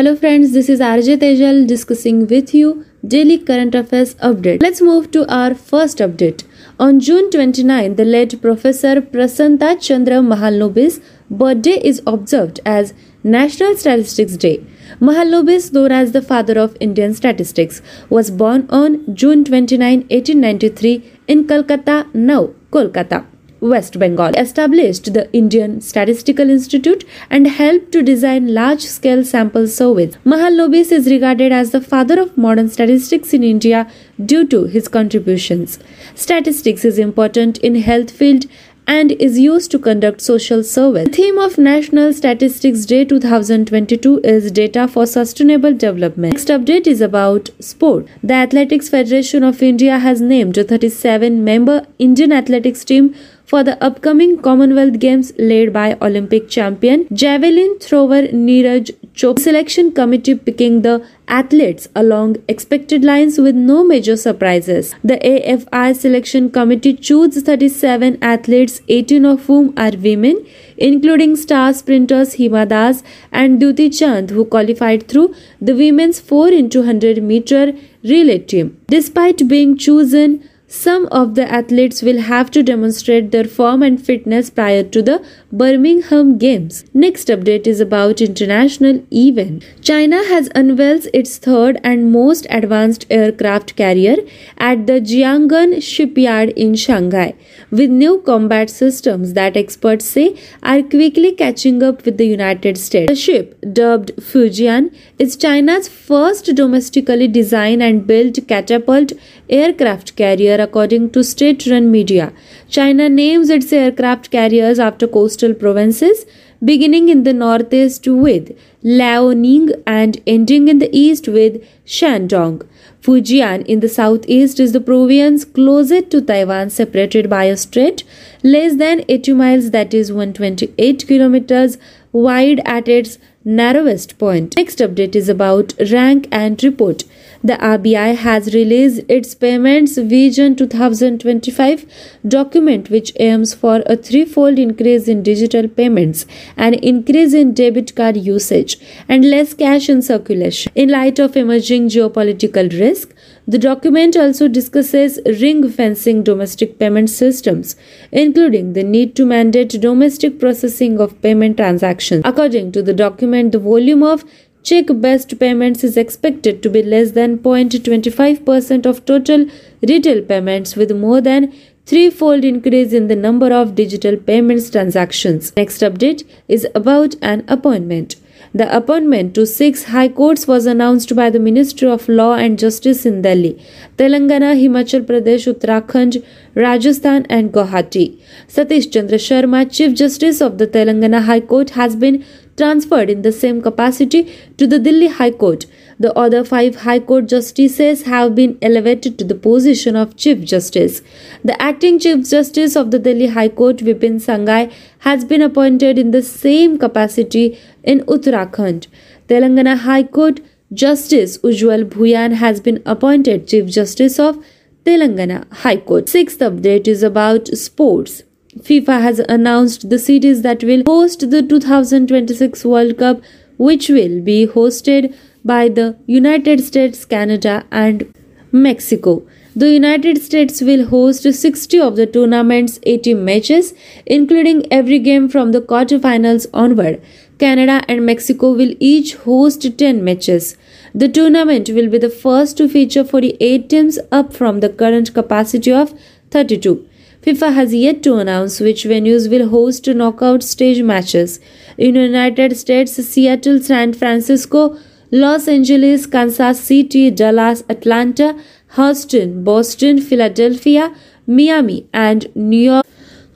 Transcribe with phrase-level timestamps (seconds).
[0.00, 4.62] Hello friends, this is RJ Tejal discussing with you daily current affairs update.
[4.62, 6.44] Let's move to our first update.
[6.78, 14.38] On June 29, the late Professor Prasanta Chandra Mahalanobis' birthday is observed as National Statistics
[14.38, 14.64] Day.
[15.02, 21.46] Mahalanobis, known as the father of Indian statistics, was born on June 29, 1893 in
[21.46, 23.26] Calcutta, now Kolkata.
[23.60, 30.16] West Bengal established the Indian Statistical Institute and helped to design large scale sample surveys.
[30.24, 33.90] Mahalanobis is regarded as the father of modern statistics in India
[34.24, 35.78] due to his contributions.
[36.14, 38.46] Statistics is important in health field
[38.86, 41.04] and is used to conduct social surveys.
[41.04, 46.32] The theme of National Statistics Day 2022 is Data for Sustainable Development.
[46.32, 48.08] Next update is about sport.
[48.22, 53.14] The Athletics Federation of India has named a 37 member Indian athletics team
[53.50, 59.40] for the upcoming Commonwealth Games led by Olympic champion javelin thrower Neeraj Chopra.
[59.46, 60.94] Selection committee picking the
[61.26, 64.94] athletes along expected lines with no major surprises.
[65.02, 70.46] The AFI selection committee chose 37 athletes, 18 of whom are women,
[70.76, 73.02] including star sprinters Hima Das
[73.32, 77.72] and Dutee Chand, who qualified through the women's 4 into 100 meter
[78.04, 78.80] relay team.
[78.88, 84.50] Despite being chosen some of the athletes will have to demonstrate their form and fitness
[84.50, 86.84] prior to the Birmingham Games.
[86.94, 89.64] Next update is about international event.
[89.80, 94.18] China has unveiled its third and most advanced aircraft carrier
[94.58, 97.34] at the Jiangnan shipyard in Shanghai
[97.70, 103.10] with new combat systems that experts say are quickly catching up with the United States.
[103.10, 109.12] The ship, dubbed Fujian, is China's first domestically designed and built catapult
[109.48, 112.32] aircraft carrier according to state run media.
[112.68, 116.24] China names its aircraft carriers after coastal provinces,
[116.64, 122.66] beginning in the northeast with Liaoning and ending in the east with Shandong.
[123.02, 128.04] Fujian in the southeast is the province closest to Taiwan, separated by a strait
[128.42, 131.78] less than 80 miles, that is 128 kilometers
[132.12, 134.54] wide at its narrowest point.
[134.56, 137.04] Next update is about rank and report.
[137.42, 141.86] The RBI has released its Payments Vision 2025
[142.28, 146.26] document, which aims for a threefold increase in digital payments,
[146.58, 148.78] an increase in debit card usage,
[149.08, 150.70] and less cash in circulation.
[150.74, 153.14] In light of emerging geopolitical risk,
[153.48, 157.74] the document also discusses ring fencing domestic payment systems,
[158.12, 162.20] including the need to mandate domestic processing of payment transactions.
[162.26, 164.24] According to the document, the volume of
[164.62, 169.46] check based payments is expected to be less than 0.25% of total
[169.82, 171.52] retail payments with more than
[171.86, 175.54] threefold increase in the number of digital payments transactions.
[175.56, 178.16] Next update is about an appointment.
[178.52, 183.06] The appointment to six high courts was announced by the Ministry of Law and Justice
[183.06, 183.64] in Delhi,
[183.96, 186.24] Telangana, Himachal Pradesh, Uttarakhand,
[186.56, 188.20] Rajasthan, and Guwahati.
[188.48, 192.24] Satish Chandra Sharma, Chief Justice of the Telangana High Court, has been
[192.56, 195.66] transferred in the same capacity to the Delhi High Court.
[196.00, 201.02] The other five High Court justices have been elevated to the position of Chief Justice.
[201.44, 206.10] The acting Chief Justice of the Delhi High Court, Vipin Sanghai, has been appointed in
[206.10, 208.86] the same capacity in Uttarakhand.
[209.28, 210.40] Telangana High Court
[210.72, 214.42] Justice Ujwal Bhuyan has been appointed Chief Justice of
[214.86, 216.08] Telangana High Court.
[216.08, 218.22] Sixth update is about sports.
[218.58, 223.20] FIFA has announced the cities that will host the 2026 World Cup,
[223.58, 225.14] which will be hosted
[225.44, 228.12] by the United States, Canada, and
[228.52, 229.22] Mexico.
[229.54, 233.74] The United States will host 60 of the tournament's 80 matches,
[234.06, 237.02] including every game from the quarterfinals onward.
[237.38, 240.56] Canada and Mexico will each host 10 matches.
[240.94, 245.72] The tournament will be the first to feature 48 teams up from the current capacity
[245.72, 245.94] of
[246.30, 246.86] 32.
[247.22, 251.40] FIFA has yet to announce which venues will host knockout stage matches.
[251.76, 254.78] In the United States, Seattle, San Francisco,
[255.12, 258.36] Los Angeles, Kansas City, Dallas, Atlanta,
[258.76, 260.94] Houston, Boston, Philadelphia,
[261.26, 262.86] Miami, and New York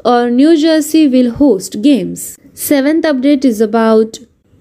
[0.05, 2.38] or New Jersey will host games.
[2.53, 4.19] Seventh update is about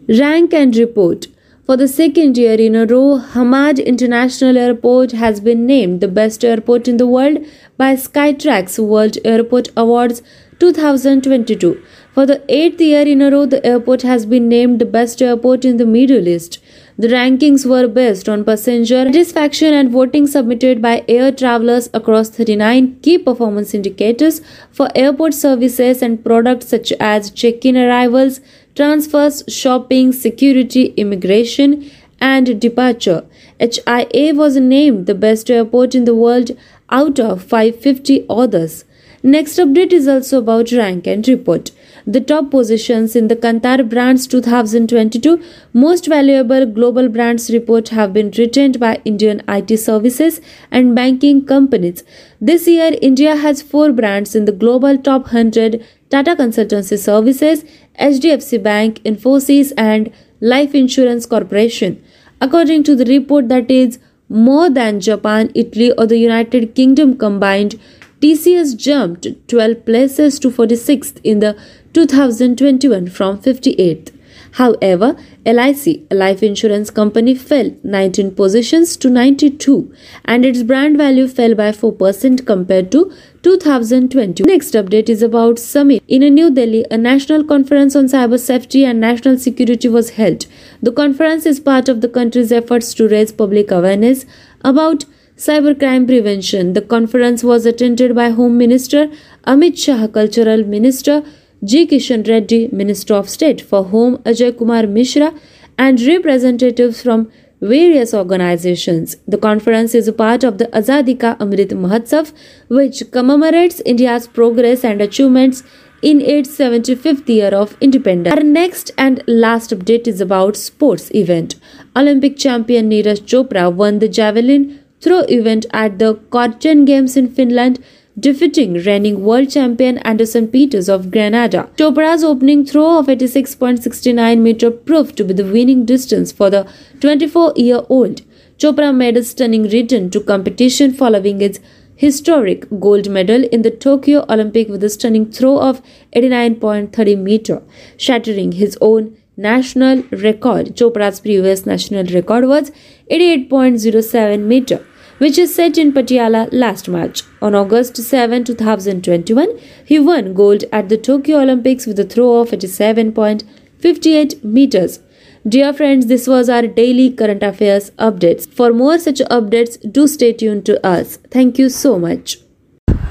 [0.10, 1.28] rank and report.
[1.66, 6.44] For the second year in a row, Hamad International Airport has been named the best
[6.44, 7.38] airport in the world
[7.78, 10.24] by Skytrax World Airport Awards
[10.60, 11.82] 2022.
[12.14, 15.64] For the eighth year in a row, the airport has been named the best airport
[15.64, 16.60] in the Middle East.
[16.96, 23.00] The rankings were based on passenger satisfaction and voting submitted by air travelers across 39
[23.02, 28.42] key performance indicators for airport services and products such as check in arrivals,
[28.76, 31.90] transfers, shopping, security, immigration,
[32.22, 33.26] and departure.
[33.60, 36.52] HIA was named the best airport in the world
[36.92, 38.86] out of 550 others.
[39.26, 41.72] Next update is also about rank and report.
[42.06, 45.42] The top positions in the Kantar Brands 2022
[45.72, 50.42] Most Valuable Global Brands report have been retained by Indian IT services
[50.72, 52.04] and banking companies.
[52.42, 57.64] This year, India has four brands in the global top 100 Tata Consultancy Services,
[58.02, 60.12] HDFC Bank, Infosys, and
[60.42, 62.04] Life Insurance Corporation.
[62.42, 67.80] According to the report, that is more than Japan, Italy, or the United Kingdom combined.
[68.24, 71.58] TCS jumped 12 places to 46th in the
[71.92, 74.12] 2021 from 58th.
[74.52, 79.94] However, LIC, a life insurance company, fell 19 positions to 92
[80.24, 83.12] and its brand value fell by 4% compared to
[83.42, 84.44] 2020.
[84.44, 86.02] Next update is about Summit.
[86.08, 90.46] In New Delhi, a national conference on cyber safety and national security was held.
[90.82, 94.26] The conference is part of the country's efforts to raise public awareness
[94.64, 95.04] about
[95.44, 96.74] cybercrime prevention.
[96.74, 99.08] The conference was attended by Home Minister
[99.46, 101.24] Amit Shah, Cultural Minister
[101.64, 101.86] G.
[101.86, 105.34] Kishan Reddy, Minister of State for Home Ajay Kumar Mishra,
[105.78, 107.32] and representatives from
[107.62, 109.16] various organizations.
[109.28, 112.32] The conference is a part of the Azadi Ka Amrit Mahotsav,
[112.68, 115.64] which commemorates India's progress and achievements
[116.02, 118.36] in its 75th year of independence.
[118.36, 121.56] Our next and last update is about sports event.
[121.96, 127.84] Olympic champion Neeraj Chopra won the javelin throw event at the Korchen Games in Finland
[128.18, 131.70] defeating reigning world champion Anderson Peters of Grenada.
[131.78, 136.68] Chopra's opening throw of 86.69 meter proved to be the winning distance for the
[137.00, 138.22] 24-year-old.
[138.58, 141.60] Chopra made a stunning return to competition following its
[141.96, 145.82] historic gold medal in the Tokyo Olympic with a stunning throw of
[146.16, 147.62] 89.30 meter,
[147.98, 150.76] shattering his own national record.
[150.76, 152.72] Chopra's previous national record was
[153.10, 154.86] 88.07 meter
[155.24, 157.24] which is set in Patiala last March.
[157.42, 162.52] On August 7, 2021, he won gold at the Tokyo Olympics with a throw of
[162.52, 165.00] 87.58 meters.
[165.48, 168.50] Dear friends, this was our daily current affairs updates.
[168.50, 171.18] For more such updates, do stay tuned to us.
[171.32, 172.43] Thank you so much.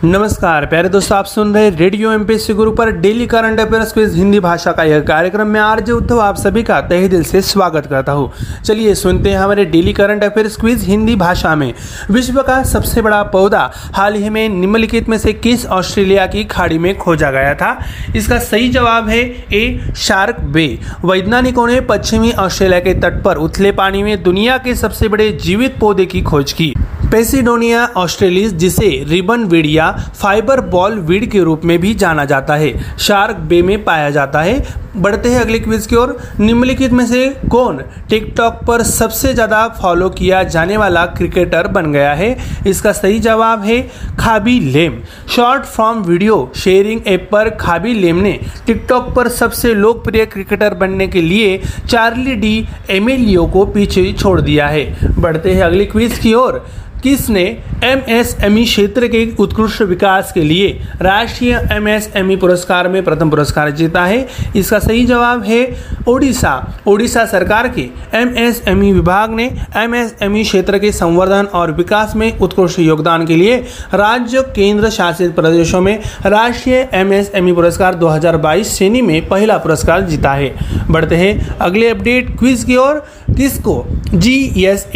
[0.05, 4.41] नमस्कार, प्यारे दोस्तों, आप सुन रहे radio MPSC Guru पर daily current affairs quiz Hindi
[4.41, 8.13] भाषा का यह कार्यक्रम में आरजे उद्धव, आप सभी का तहे दिल से स्वागत करता
[8.13, 8.33] हूँ।
[8.65, 11.71] चलिए सुनते हैं हमारे daily current affairs quiz Hindi भाषा में।
[12.11, 16.79] विश्व का सबसे बड़ा पौधा हाल ही में निम्नलिखित में से किस ऑस्ट्रेलिया की खाड़ी
[16.79, 17.75] में खोजा गया था?
[18.17, 19.23] इसका सही जवाब है
[19.53, 20.67] ए, शार्क, बे।
[21.05, 25.71] वैज्ञानिकों ने पश्चिमी ऑस्ट्रेलिया के तट पर उथले पानी में दुनिया के सबसे बड़े जीवित
[25.81, 26.73] पौधे की खोज की।
[27.13, 32.55] पेसिडोनिया ऑस्ट्रेलिस, जिसे रिबन वीड या फाइबर बॉल वीड के रूप में भी जाना जाता
[32.57, 37.05] है। शार्क बे में पाया जाता है। बढ़ते हैं अगले क्विज की ओर। निम्नलिखित में
[37.07, 42.37] से कौन टिकटॉक पर सबसे ज़्यादा फॉलो किया जाने वाला क्रिकेटर बन गया है?
[42.67, 43.81] इसका सही जवाब है
[44.19, 45.01] Khaby Lame.
[45.37, 51.09] Short form video sharing app पर खाबी लेम ने टिकटॉक पर सबसे लोकप्रिय क्रिकेटर बनने
[51.09, 51.57] के लिए
[51.89, 52.55] चार्ली डी
[52.91, 56.65] एमेलियो को पीछे छोड़ दिया है। बढ़ते हैं अगली क्विज की ओर।
[57.05, 57.45] किसने
[57.83, 64.23] एमएसएमई क्षेत्र के उत्कृष्ट विकास के लिए राष्ट्रीय एमएसएमई पुरस्कार में प्रथम पुरस्कार जीता है?
[64.55, 65.65] इसका सही जवाब है
[66.07, 67.83] ओडिशा। ओडिशा सरकार के
[68.15, 73.57] एमएसएमई विभाग ने एमएसएमई क्षेत्र के संवर्धन और विकास में उत्कृष्ट योगदान के लिए
[73.93, 80.49] राज्य केंद्र शासित प्रदेशों में राष्ट्रीय एमएसएमई पुरस्कार 2022 श्रेणी में पहला पुरस्कार जीता है।
[80.89, 82.99] बढ़ते हैं अगले अपडेट क्विज की ओर।
[83.37, 83.83] किसको
[84.21, 84.87] जी एस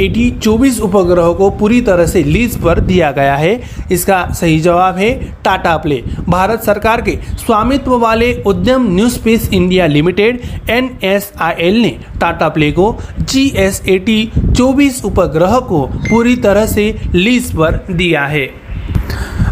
[0.44, 3.60] चौबीस उपग्रहों को पूरी तरह से लीज पर दिया गया है।
[3.92, 5.10] इसका सही जवाब है
[5.44, 12.48] टाटा प्ले। भारत सरकार के स्वामित्व वाले उद्यम New Space India Limited, NSIL ने टाटा
[12.48, 13.82] प्ले को जी एस
[15.04, 18.46] उपग्रह को पूरी तरह से लीज पर दिया है।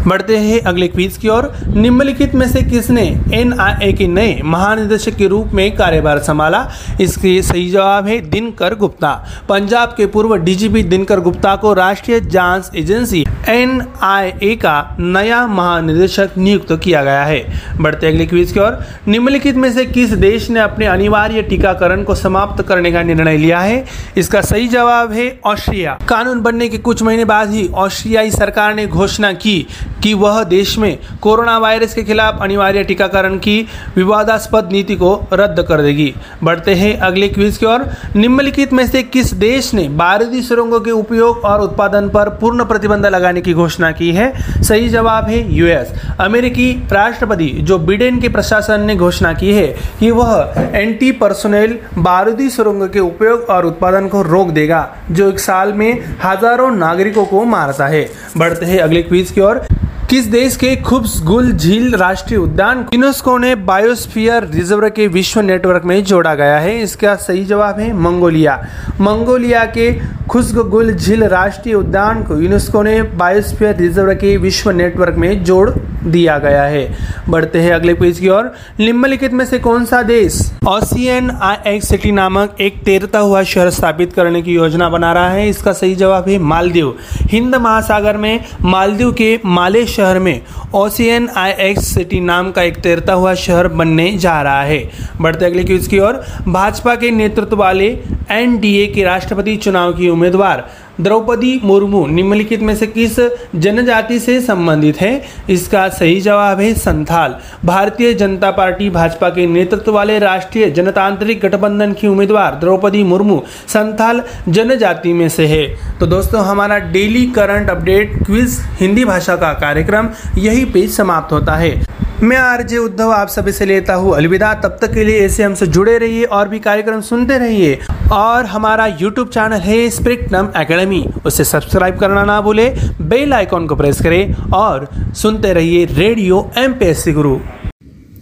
[0.07, 5.27] बढ़ते हैं अगले क्विज की ओर। निम्नलिखित में से किसने एनआईए के नए महानिदेशक के
[5.27, 6.67] रूप में कार्यभार संभाला?
[7.01, 9.13] इसके सही जवाब है दिनकर गुप्ता।
[9.49, 16.79] पंजाब के पूर्व डीजीपी दिनकर गुप्ता को राष्ट्रीय जाँच एजेंसी एनआईए का नया महानिदेशक नियुक्त
[16.83, 20.85] किया गया है। बढ़ते अगले क्विज की ओर। निम्नलिखित में से किस देश ने अपने
[20.85, 23.85] अनिवार्य टीकाकरण को समाप्त करने का निर्णय लिया है?
[24.17, 28.87] इसका सही जवाब है ऑस्ट्रिया। कानून बनने के कुछ महीने बाद ही ऑस्ट्रियाई सरकार ने
[28.87, 29.67] घोषणा की
[30.03, 35.63] कि वह देश में कोरोना वायरस के खिलाफ अनिवार्य टीकाकरण की विवादास्पद नीति को रद्द
[35.63, 37.85] कर देगी। बढ़ते हैं अगले क्विज की ओर।
[38.15, 43.05] निम्नलिखित में से किस देश ने बारूदी सुरंगों के उपयोग और उत्पादन पर पूर्ण प्रतिबंध
[43.05, 48.29] लगाने बनाने की घोषणा की है। सही जवाब है यूएस। अमेरिकी राष्ट्रपति जो बिडेन के
[48.29, 49.67] प्रशासन ने घोषणा की है
[49.99, 55.39] कि वह एंटी पर्सोनेल बारूदी सुरंग के उपयोग और उत्पादन को रोक देगा, जो एक
[55.39, 55.91] साल में
[56.23, 59.65] हज़ारों नागरिकों को मारता है। बढ़ते हैं अगले क्वीज की ओर।
[60.09, 66.03] किस देश के खुब्सगुल झील राष्ट्रीय उद्यान यूनेस्को ने बायोस्फीयर रिज़र्व के विश्व नेटवर्क में
[66.03, 66.81] जोड़ा गया है?
[66.81, 68.55] इसका सही जवाब है मंगोलिया।
[69.01, 69.91] मंगोलिया के
[70.29, 75.69] खुशगुल झील राष्ट्रीय उद्यान को यूनेस्को ने बायोस्फीयर रिज़र्व के विश्व नेटवर्क में जोड़
[76.05, 76.97] दिया गया है।
[77.29, 82.11] बढ़ते हैं अगले पेज की ओर। निम्नलिखित में से कौन सा देश ऑसियन आई सिटी
[82.11, 85.49] नामक एक तैरता हुआ शहर स्थापित करने की योजना बना रहा है?
[85.49, 90.41] इसका सही जवाब है मालदीव। हिंद महासागर में, मालदीव के माले शहर में
[90.73, 94.83] ओसियन आई सिटी नाम का एक तैरता हुआ शहर बनने जा रहा है।
[95.21, 97.87] बढ़ते अगले क्यूज की ओर। भाजपा के नेतृत्व वाले
[98.31, 100.67] एनडीए के राष्ट्रपति चुनाव की उम्मीदवार
[100.99, 103.19] द्रौपदी मुर्मू निम्नलिखित में से किस
[103.55, 105.13] जनजाति से संबंधित है?
[105.49, 107.33] इसका सही जवाब है संथाल।
[107.65, 114.21] भारतीय जनता पार्टी भाजपा के नेतृत्व वाले राष्ट्रीय जनतांत्रिक गठबंधन की उम्मीदवार द्रौपदी मुर्मू संथाल
[114.49, 115.65] जनजाति में से है।
[115.99, 121.55] तो दोस्तों, हमारा daily current update quiz Hindi भाषा का कार्यक्रम यही पेज समाप्त होता
[121.55, 121.73] है।
[122.21, 125.65] मैं आरजे उद्धव आप सभी से लेता हूँ अलविदा। तब तक के लिए ऐसे हमसे
[125.67, 127.77] जुड़े रहिए और भी कार्यक्रम सुनते रहिए।
[128.11, 130.49] और हमारा यूट्यूब चैनल है स्प्रिक्टम
[130.85, 132.69] अकेडमी उसे सब्सक्राइब करना ना भूले,
[133.01, 134.87] बेल आइकॉन को प्रेस करें और
[135.21, 137.37] सुनते रहिए radio M P S C Guru.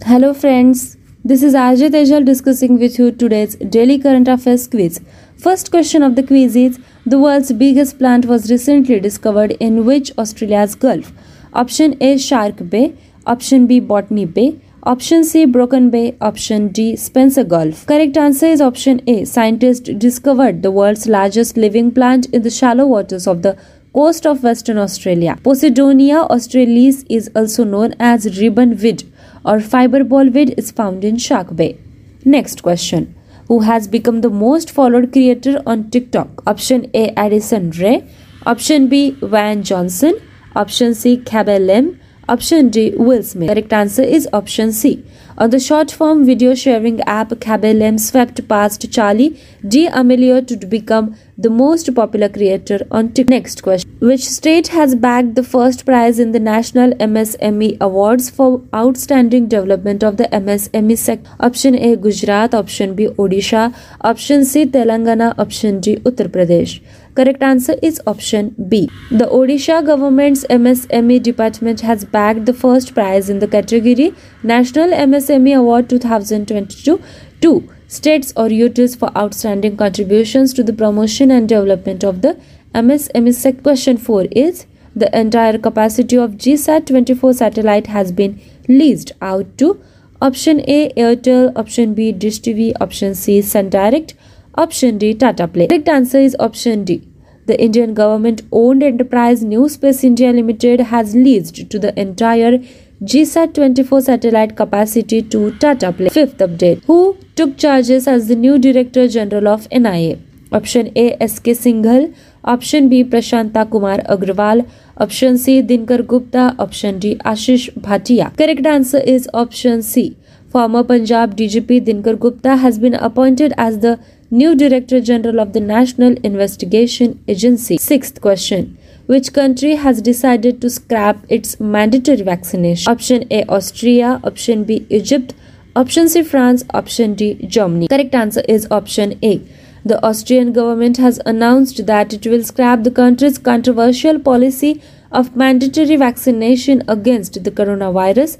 [0.06, 0.86] Hello friends
[1.26, 5.00] this is RJ Tejal discussing with you today's daily current affairs quiz
[5.44, 6.78] first question of the quiz is
[7.08, 11.12] the world's biggest plant was recently discovered in which Australia's gulf
[11.56, 12.90] option A Shark Bay
[13.26, 14.52] option B Botany Bay
[14.86, 17.86] Option C Broken Bay, Option D Spencer Gulf.
[17.86, 19.24] Correct answer is option A.
[19.24, 23.56] Scientists discovered the world's largest living plant in the shallow waters of the
[23.94, 25.38] coast of Western Australia.
[25.42, 29.10] Posidonia australis is also known as ribbon weed
[29.42, 31.78] or fiberball weed is found in Shark Bay.
[32.26, 33.14] Next question.
[33.48, 36.46] Who has become the most followed creator on TikTok?
[36.46, 38.06] Option A Addison Ray,
[38.44, 40.20] Option B Van Johnson,
[40.54, 43.50] Option C Cabell Lim, Option D Will Smith.
[43.50, 45.04] Correct answer is option C.
[45.36, 51.50] On the short form video sharing app, Kabelem swept past Charlie D'Amelio to become the
[51.50, 53.30] most popular creator on TikTok.
[53.30, 53.90] Next question.
[53.98, 60.02] Which state has bagged the first prize in the National MSME Awards for Outstanding Development
[60.02, 61.30] of the MSME sector?
[61.40, 66.80] Option A Gujarat, Option B Odisha, Option C Telangana, Option D Uttar Pradesh.
[67.14, 68.90] Correct answer is option B.
[69.08, 75.56] The Odisha government's MSME department has bagged the first prize in the category National MSME
[75.56, 77.00] Award 2022
[77.42, 82.36] to states or UTs for outstanding contributions to the promotion and development of the
[82.74, 83.62] MSME sector.
[83.62, 84.66] Question 4 is
[84.96, 89.80] the entire capacity of GSAT 24 satellite has been leased out to
[90.20, 94.14] option A Airtel, option B Dish TV, option C Sun Direct,
[94.56, 95.66] option D Tata Play.
[95.66, 97.02] Correct answer is option D.
[97.46, 102.58] The Indian government owned enterprise New Space India Limited has leased to the entire
[103.02, 106.08] GSAT 24 satellite capacity to Tata Play.
[106.08, 110.18] Fifth update Who took charges as the new Director General of NIA?
[110.52, 117.16] Option A SK Singhal, Option B Prashanta Kumar Agrawal, Option C Dinkar Gupta, Option D
[117.16, 118.36] Ashish Bhatia.
[118.36, 120.16] Correct answer is option C.
[120.48, 123.98] Former Punjab DGP Dinkar Gupta has been appointed as the
[124.34, 127.76] new Director General of the National Investigation Agency.
[127.76, 128.76] Sixth question.
[129.06, 132.90] Which country has decided to scrap its mandatory vaccination?
[132.90, 135.34] Option A Austria, Option B Egypt,
[135.76, 137.86] Option C France, Option D Germany.
[137.86, 139.36] Correct answer is option A.
[139.84, 145.94] The Austrian government has announced that it will scrap the country's controversial policy of mandatory
[145.94, 148.38] vaccination against the coronavirus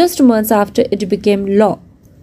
[0.00, 1.80] just months after it became law.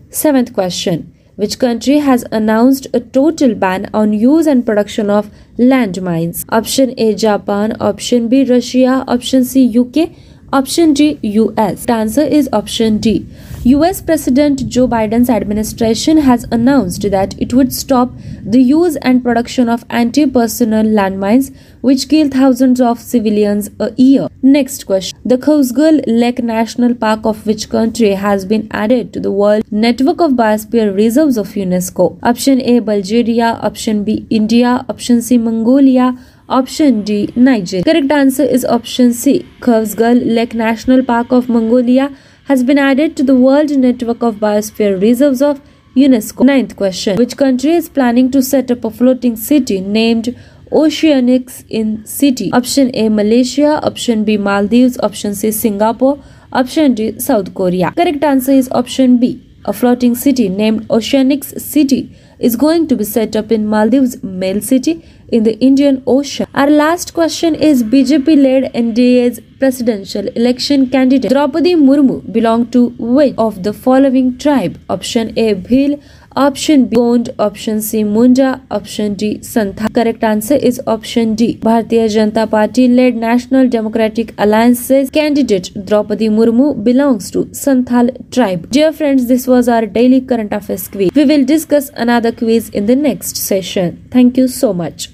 [0.10, 1.14] Seventh question.
[1.42, 6.46] Which country has announced a total ban on use and production of landmines?
[6.50, 10.12] Option A Japan, option B Russia, option C UK,
[10.54, 11.86] option D US.
[11.86, 13.26] The answer is option D.
[13.64, 18.12] US President Joe Biden's administration has announced that it would stop
[18.44, 24.28] the use and production of anti personnel landmines, which kill thousands of civilians a year.
[24.42, 29.32] Next question The Khosgal Lake National Park of which country has been added to the
[29.32, 32.20] World Network of Biosphere Reserves of UNESCO?
[32.24, 36.18] Option A Bulgaria, Option B India, Option C Mongolia.
[36.56, 37.82] Option D Niger.
[37.82, 39.46] Correct answer is option C.
[39.62, 42.14] Khosgal Lake National Park of Mongolia
[42.50, 45.62] has been added to the World Network of Biosphere Reserves of
[45.96, 46.44] UNESCO.
[46.44, 47.16] Ninth question.
[47.16, 50.36] Which country is planning to set up a floating city named
[50.74, 52.52] Oceanics in city?
[52.52, 57.94] Option A Malaysia, option B Maldives, option C Singapore, option D South Korea.
[57.96, 59.42] Correct answer is option B.
[59.64, 64.60] A floating city named Oceanics City is going to be set up in Maldives Mail
[64.60, 66.48] City in the Indian Ocean.
[66.54, 73.36] Our last question is BJP led NDA's presidential election candidate Draupadi Murmu belong to which
[73.38, 74.80] of the following tribe?
[74.90, 76.02] Option A Bhil,
[76.36, 79.94] option B Gond, option C Munda, option D Santha.
[79.94, 81.58] Correct answer is option D.
[81.58, 88.70] Bharatiya Janata Party led National Democratic Alliance's candidate Draupadi Murmu belongs to Santhal tribe.
[88.72, 91.12] Dear friends, this was our daily current affairs quiz.
[91.16, 94.08] We will discuss another quiz in the next session.
[94.12, 95.10] Thank you so much.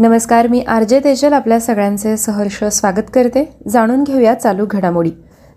[0.00, 3.42] नमस्कार मी R J Tejal आपल्या सगळ्यांचे सहर्ष स्वागत करते.
[3.68, 5.10] जाणून घेऊया चालू घडामोडी.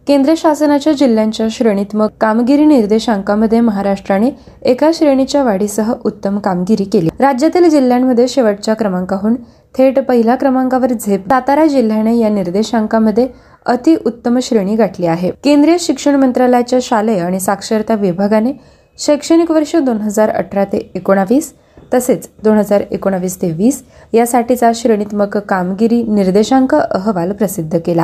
[0.08, 4.30] केंद्र शासनाच्या जिल्ह्यांच्या श्रेणीत्मक कामगिरी निर्देशांकामध्ये महाराष्ट्राने
[4.62, 7.10] एका श्रेणीच्या वाढीसह उत्तम कामगिरी केली.
[7.20, 9.36] राज्यातील जिल्ह्यांमध्ये शेवटच्या क्रमांकाहून
[9.78, 13.28] थेट पहिल्या क्रमांकावर झेप सातारा जिल्ह्याने या निर्देशांकामध्ये
[13.66, 15.32] अति उत्तम श्रेणी गाठली आहे.
[15.44, 18.54] केंद्रीय शिक्षण मंत्रालयाच्या शालेय आणि साक्षरता विभागाने
[19.02, 21.52] शैक्षणिक वर्ष दोन हजार अठरा ते एकोणावीस
[21.94, 23.82] तसेच दोन हजार एकोणावीस ते वीस
[24.14, 28.04] यासाठीचा श्रेणीत्मक कामगिरी निर्देशांक अहवाल प्रसिद्ध केला.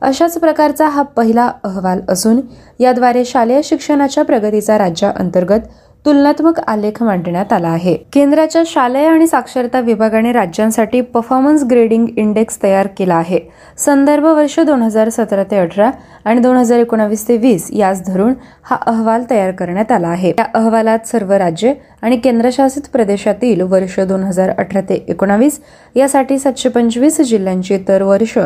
[0.00, 2.40] अशाच प्रकारचा हा पहिला अहवाल असून
[2.80, 5.60] याद्वारे शालेय शिक्षणाच्या प्रगतीचा राज्याअंतर्गत
[6.04, 7.96] तुलनात्मक आलेख मांडण्यात आला आहे.
[8.12, 13.38] केंद्राच्या शालेय आणि साक्षरता विभागाने राज्यांसाठी परफॉर्मन्स ग्रेडिंग इंडेक्स तयार केला आहे.
[13.78, 15.90] संदर्भ वर्ष दोन हजार सतरा ते अठरा
[16.24, 18.34] आणि दोन हजार एकोणावीस ते वीस यास धरून
[18.64, 20.32] हा अहवाल तयार करण्यात आला आहे.
[20.38, 25.58] या अहवालात सर्व राज्ये आणि केंद्रशासित प्रदेशातील वर्ष दोन हजार अठरा ते एकोणावीस
[25.96, 28.38] यासाठी सातशे पंचवीस जिल्ह्यांची तर वर्ष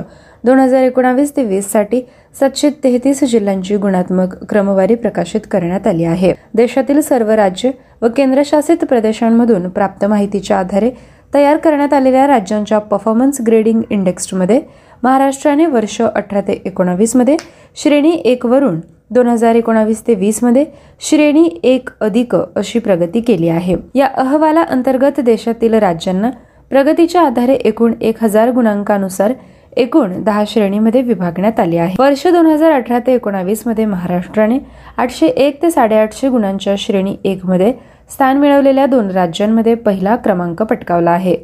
[0.45, 2.01] दोन हजार एकोणावीस ते वीससाठी
[2.41, 6.33] सातशे तेहतीस जिल्ह्यांची गुणात्मक क्रमवारी प्रकाशित करण्यात आली आहे.
[6.55, 7.71] देशातील सर्व राज्य
[8.03, 10.91] व केंद्रशासित प्रदेशांमधून प्राप्त माहितीच्या आधारे
[11.35, 14.61] तयार करण्यात आलेल्या राज्यांच्या परफॉर्मन्स ग्रेडिंग इंडेक्समध्ये
[15.03, 17.37] महाराष्ट्राने वर्ष अठरा ते एकोणावीसमध्ये
[17.83, 18.81] श्रेणी एक वरून
[19.11, 20.65] दोन हजार एकोणावीस ते वीसमध्ये
[21.01, 23.77] श्रेणी एक अधिक अशी प्रगती केली आहे.
[23.95, 26.31] या अहवाला अंतर्गत देशातील राज्यांना
[26.71, 29.33] प्रगतीच्या आधारे एकूण एक हजार गुणांकानुसार
[29.79, 31.95] एकूण दहा श्रेणीमध्ये विभागण्यात आली आहे.
[31.99, 34.59] वर्ष दोन हजार अठरा ते एकोणावीसमध्ये महाराष्ट्राने
[34.97, 37.73] आठशे एक ते साडेआठशे गुणांच्या श्रेणी एक मध्ये
[38.11, 41.37] स्थान मिळवलेल्या दोन राज्यांमध्ये पहिला क्रमांक पटकावला आहे.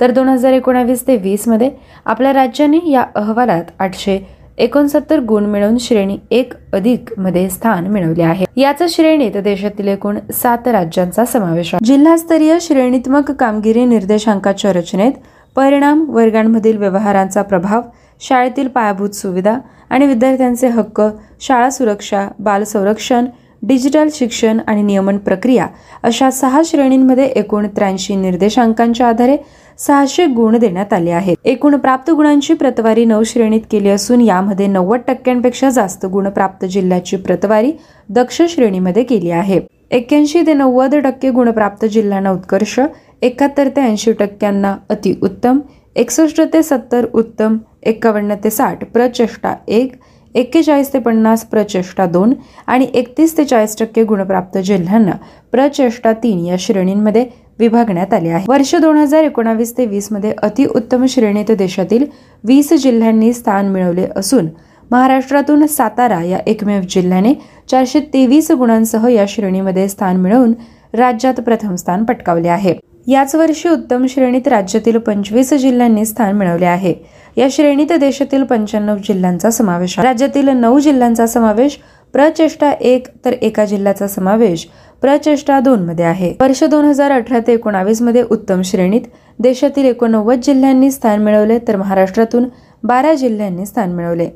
[0.00, 1.70] तर दोन हजार एकोणावीस ते वीसमध्ये
[2.06, 4.18] आपल्या राज्याने या अहवालात आठशे
[4.58, 8.44] एकोणसत्तर गुण मिळवून श्रेणी एक अधिकमध्ये स्थान मिळवले आहे.
[8.56, 11.84] याच श्रेणीत देशातील एकूण सात राज्यांचा समावेश आहे.
[11.86, 15.12] जिल्हास्तरीय श्रेणीत्मक कामगिरी निर्देशांकाच्या रचनेत
[15.56, 17.80] परिणाम वर्गांमधील व्यवहारांचा प्रभाव
[18.20, 19.58] शाळेतील पायाभूत सुविधा
[19.90, 21.00] आणि विद्यार्थ्यांचे हक्क
[21.40, 23.26] शाळा सुरक्षा बाल संरक्षण
[23.62, 25.66] डिजिटल शिक्षण आणि नियमन प्रक्रिया
[26.02, 29.36] अशा सहा श्रेणींमध्ये एकूण त्र्याऐंशी निर्देशांकांच्या आधारे
[29.78, 31.36] सहाशे गुण देण्यात आले आहेत.
[31.44, 37.16] एकूण प्राप्त गुणांची प्रतवारी नऊ श्रेणीत केली असून यामध्ये नव्वद टक्क्यांपेक्षा जास्त गुण प्राप्त जिल्ह्याची
[37.16, 37.72] प्रतवारी
[38.08, 39.60] दक्ष श्रेणीमध्ये केली आहे.
[39.90, 42.78] एक्क्याऐंशी ते नव्वद टक्के गुणप्राप्त जिल्ह्यांना उत्कर्ष
[43.22, 45.60] एकाहत्तर ते ऐंशी टक्क्यांना अतिउत्तम
[45.96, 49.92] एकसष्ट ते सत्तर उत्तम एकावन्न ते साठ प्रचेष्टा एक
[50.34, 52.32] एक्केचाळीस ते पन्नास प्रचेष्टा दोन
[52.66, 55.12] आणि एकतीस ते चाळीस टक्के गुणप्राप्त जिल्ह्यांना
[55.52, 57.24] प्रचेष्टा तीन या श्रेणींमध्ये
[57.58, 58.44] विभागण्यात आले आहे.
[58.48, 62.04] वर्ष दोन हजार एकोणावीस ते वीसमध्ये अतिउत्तम श्रेणीत देशातील
[62.44, 64.48] वीस जिल्ह्यांनी स्थान मिळवले असून
[64.90, 67.34] महाराष्ट्रातून सातारा या एकमेव जिल्ह्याने
[67.70, 70.54] चारशे तेवीस गुणांसह या श्रेणीमध्ये स्थान मिळवून
[70.94, 72.74] राज्यात प्रथम स्थान पटकावले आहे.
[73.06, 76.94] याच वर्षी उत्तम श्रेणीत राज्यातील पंचवीस जिल्ह्यांनी स्थान मिळवले आहे.
[77.36, 80.06] या श्रेणीत देशातील पंच्याण्णव जिल्ह्यांचा समावेश आहे.
[80.08, 81.78] राज्यातील नऊ जिल्ह्यांचा समावेश
[82.12, 84.66] प्रचेष्टा एक तर एका जिल्ह्याचा समावेश
[85.02, 86.32] प्रचेष्टा दोन मध्ये आहे.
[86.40, 89.02] वर्ष दोन हजार अठरा ते एकोणावीसमध्ये उत्तम श्रेणीत
[89.38, 92.44] देशातील एकोणनव्वद जिल्ह्यांनी स्थान मिळवले तर महाराष्ट्रातून
[92.82, 94.28] बारा जिल्ह्यांनी स्थान मिळवले.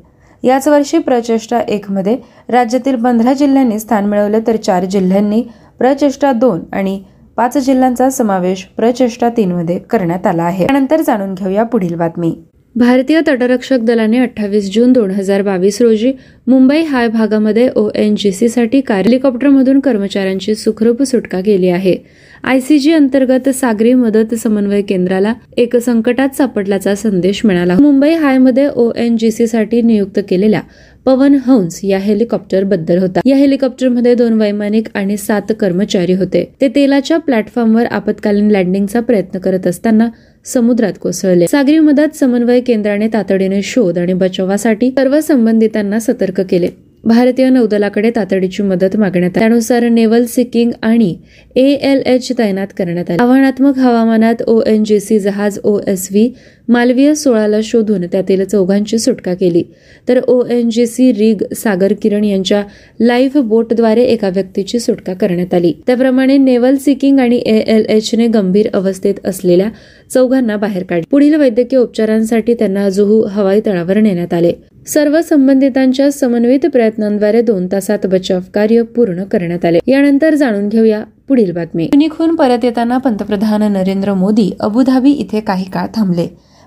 [0.43, 2.17] याच वर्षी प्रचेष्टा एक मध्ये
[2.49, 5.43] राज्यातील पंधरा जिल्ह्यांनी स्थान मिळवले तर चार जिल्ह्यांनी
[5.79, 7.03] प्रचेष्टा दोन आणि
[7.37, 10.67] पाच जिल्ह्यांचा समावेश प्रचेष्टा तीनमध्ये करण्यात आला आहे.
[10.67, 12.37] त्यानंतर जाणून घेऊया पुढील बातमी.
[12.77, 16.13] भारतीय तटरक्षक दलाने अठ्ठावीस जून दोन हजार बावीस रोजी
[16.47, 21.97] मुंबई हाय भागामध्ये ओ एन जी सीसाठी हेलिकॉप्टरमधून कर्मचाऱ्यांची सुखरूप सुटका केली आहे.
[22.45, 27.77] आयसीजी अंतर्गत सागरी मदत समन्वय केंद्राला एक संकटात सापडल्याचा संदेश मिळाला.
[27.81, 30.61] मुंबई हायमध्ये ओ एन जी सीसाठी नियुक्त केलेल्या
[31.07, 33.21] पवन हंस या हेलिकॉप्टरबद्दल होता.
[33.25, 36.45] या हेलिकॉप्टरमध्ये दोन वैमानिक आणि सात कर्मचारी होते.
[36.61, 40.09] ते तेलाच्या प्लॅटफॉर्मवर आपत्कालीन लँडिंगचा प्रयत्न करत असताना
[40.53, 41.47] समुद्रात कोसळले.
[41.47, 46.69] सागरी मदत समन्वय केंद्राने तातडीने शोध आणि बचावासाठी सर्व संबंधितांना सतर्क केले.
[47.05, 51.17] भारतीय नौदलाकडे तातडीची मदत मागण्यात त्यानुसार नेव्हल सिकिंग आणि
[51.57, 53.23] ए एल एच तैनात करण्यात आले.
[53.23, 56.33] आव्हानात्मक हवामानात ओ एन जी सी जहाज ओ एस व्ही
[56.69, 59.63] मालवीय सोळाला शोधून त्यातील चौघांची सुटका केली.
[60.09, 62.63] तर O N G C rig Sagar Kiran यांच्या
[63.01, 65.73] लाईव्ह बोटद्वारे एका व्यक्तीची सुटका करण्यात आली.
[65.87, 69.69] त्याप्रमाणे नेव्हल सिकिंग आणि ए एल एचने गंभीर अवस्थेत असलेल्या
[70.15, 71.05] चौघांना बाहेर काढले.
[71.11, 74.53] पुढील वैद्यकीय उपचारांसाठी त्यांना जुहू हवाई तळावर नेण्यात आले.
[74.87, 79.79] सर्व संबंधितांच्या समन्वित प्रयत्नांद्वारे दोन तासात बचाव कार्य पूर्ण करण्यात आले.
[79.87, 81.85] यानंतर जाणून घेऊया पुढील बातमी.
[81.85, 86.27] युनिकहून परत येताना पंतप्रधान नरेंद्र मोदी अबुधाबी इथे काही काळ थांबले.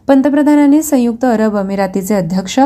[0.10, 2.58] पंतप्रधानांनी संयुक्त अरब अमिरातीचे अध्यक्ष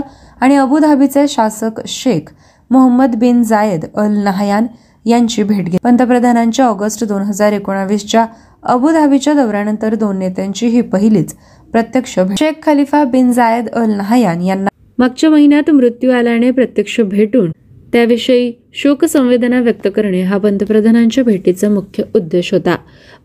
[0.42, 2.30] आणि अबुधाबीचे शासक Sheikh
[2.72, 4.68] Mohammed bin Zayed Al Nahyan
[5.06, 5.78] यांची भेट घेतली.
[5.84, 8.26] पंतप्रधानांच्या ऑगस्ट दोन हजार एकोणावीसच्या
[8.64, 11.36] अबुधाबीच्या दौऱ्यानंतर दोन नेत्यांची ही पहिलीच
[11.74, 12.38] प्रत्यक्ष भेट.
[12.40, 17.52] शेख खलिफा बिन जायद अल नहयान यांना मागच्या महिन्यात मृत्यू आल्याने प्रत्यक्ष भेटून
[17.94, 22.76] त्याविषयी शोकसंवेदना व्यक्त करणे हा पंतप्रधानांच्या भेटीचा मुख्य उद्देश होता.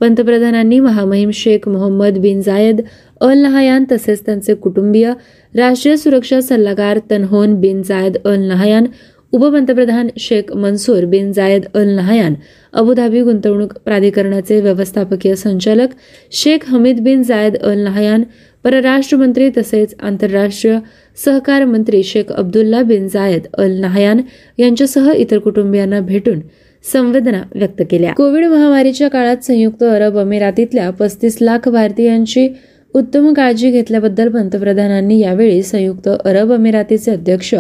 [0.01, 2.81] पंतप्रधानांनी महामहिम शेख मोहम्मद बिन जायद
[3.21, 5.13] अल नहायान तसेच त्यांचे कुटुंबीय
[5.57, 8.87] राष्ट्रीय सुरक्षा सल्लागार तनहोन बिन जायद अल नहायान
[9.33, 12.35] उपपंतप्रधान शेख मनसूर बिन जायद अल नहायान
[12.73, 15.89] अबुधाबी गुंतवणूक प्राधिकरणाचे व्यवस्थापकीय संचालक
[16.33, 18.23] शेख हमीद बिन जायद अल नहायान
[18.65, 20.79] परराष्ट्र मंत्री तसेच आंतरराष्ट्रीय
[21.25, 24.21] सहकार मंत्री शेख अब्दुल्ला बिन जायद अल नहायान
[24.59, 26.41] यांच्यासह इतर कुटुंबियांना भेटून
[26.93, 28.13] संवेदना व्यक्त केल्या.
[28.13, 32.49] कोविड महामारीच्या काळात संयुक्त अरब अमिरातीतल्या पस्तीस लाख भारतीयांची
[32.95, 37.55] उत्तम काळजी घेतल्याबद्दल पंतप्रधानांनी यावेळी संयुक्त अरब अमिरातीचे अध्यक्ष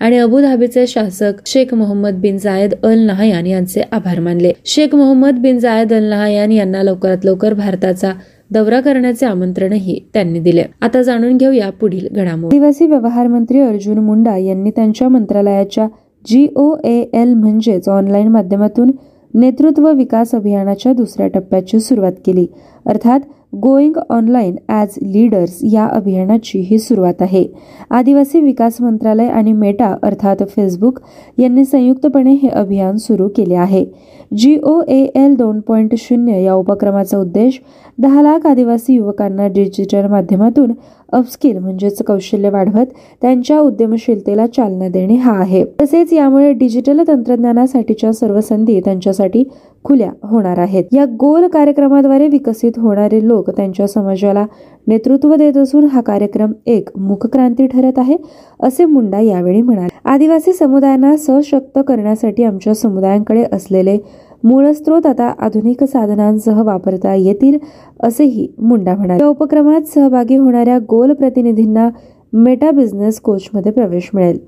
[0.00, 4.52] आणि अबुधाबीचे शासक शेख मोहम्मद बिन जायद अल नहायान यांचे आभार मानले.
[4.64, 8.12] शेख मोहम्मद बिन जायद अल नहायान यांना लवकरात लवकर भारताचा
[8.50, 10.64] दौरा करण्याचे आमंत्रणही त्यांनी दिले.
[10.80, 12.56] आता जाणून घेऊया पुढील घडामोडी.
[12.56, 15.88] आदिवासी व्यवहार मंत्री अर्जुन मुंडा यांनी त्यांच्या मंत्रालयाच्या
[16.24, 18.90] जी ओ ए एल म्हणजेच ऑनलाईन माध्यमातून
[19.34, 22.46] नेतृत्व विकास अभियानाच्या दुसऱ्या टप्प्याची सुरुवात केली.
[22.86, 23.20] अर्थात
[23.62, 27.46] गोईंग ऑनलाईन ॲज लीडर्स या अभियानाची ही सुरुवात आहे.
[27.90, 31.00] आदिवासी विकास मंत्रालय आणि मेटा अर्थात फेसबुक
[31.38, 33.84] यांनी संयुक्तपणे हे अभियान सुरू केले आहे.
[34.32, 37.60] जी ओ ए एल दोन पॉईंट शून्य या उपक्रमाचा उद्देश
[37.98, 40.72] दहा लाख आदिवासी युवकांना डिजिटल माध्यमातून
[41.12, 42.86] अपस्किल म्हणजेच कौशल्य वाढवत
[43.22, 45.64] त्यांच्या उद्यमशीलतेला चालना देणे हा आहे.
[45.80, 49.44] तसेच यामुळे डिजिटल तंत्रज्ञानासाठीच्या सर्व संधी त्यांच्यासाठी
[49.84, 50.84] खुल्या होणार आहेत.
[50.92, 54.44] या गोल कार्यक्रमाद्वारे विकसित होणारे लोक त्यांच्या समाजाला
[54.86, 58.16] नेतृत्व देत असून हा कार्यक्रम एक मुखक्रांती ठरत आहे
[58.60, 59.98] असे मुंडा यावेळी म्हणाले.
[60.04, 63.96] आदिवासी समुदायांना सशक्त करण्यासाठी आमच्या समुदायांकडे असलेले
[64.44, 67.56] मूळस्त्रोत आता आधुनिक साधनांसह वापरता येतील
[68.00, 69.22] असेही मुंडा म्हणाले.
[69.22, 71.88] या उपक्रमात सहभागी होणाऱ्या गोल प्रतिनिधींना
[72.32, 74.38] मेटा बिझनेस कोचमध्ये प्रवेश मिळेल.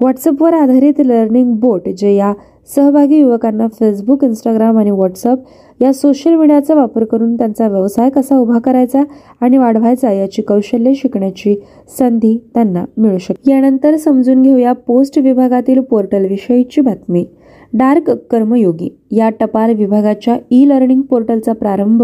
[0.00, 2.32] व्हॉट्सअपवर आधारित लर्निंग बोट जे या
[2.74, 8.58] सहभागी युवकांना फेसबुक इंस्टाग्राम आणि व्हॉट्सअप या सोशल मीडियाचा वापर करून त्यांचा व्यवसाय कसा उभा
[8.58, 9.02] करायचा
[9.40, 11.54] आणि वाढवायचा याची कौशल्य शिकण्याची
[11.98, 17.24] संधी त्यांना मिळू शकते यानंतर समजून घेऊया पोस्ट विभागातील पोर्टल विषयीची बातमी.
[17.72, 22.02] डार्क कर्मयोगी या टपाल विभागाच्या ई लर्निंग पोर्टलचा प्रारंभ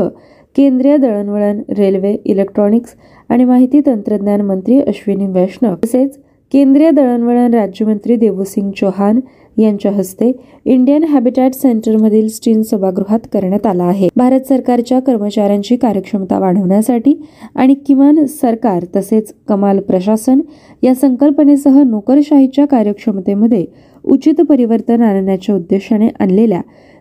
[0.56, 2.94] केंद्रीय दळणवळण रेल्वे इलेक्ट्रॉनिक्स
[3.28, 6.18] आणि माहिती तंत्रज्ञान मंत्री अश्विनी वैष्णव तसेच
[6.52, 9.20] केंद्रीय दळणवळण राज्यमंत्री देवसिंग चौहान
[9.58, 10.30] यांच्या हस्ते
[10.64, 14.08] इंडियन हॅबिटॅट सेंटरमधील स्टीन सभागृहात करण्यात आला आहे.
[14.16, 17.14] भारत सरकारच्या कर्मचाऱ्यांची कार्यक्षमता वाढवण्यासाठी
[17.54, 20.40] आणि किमान सरकार तसेच कमाल प्रशासन
[20.82, 23.64] या संकल्पनेसह नोकरशाहीच्या कार्यक्षमतेमध्ये
[24.04, 26.60] उचित परिवर्तन आणण्याच्या उद्देशाने आणलेल्या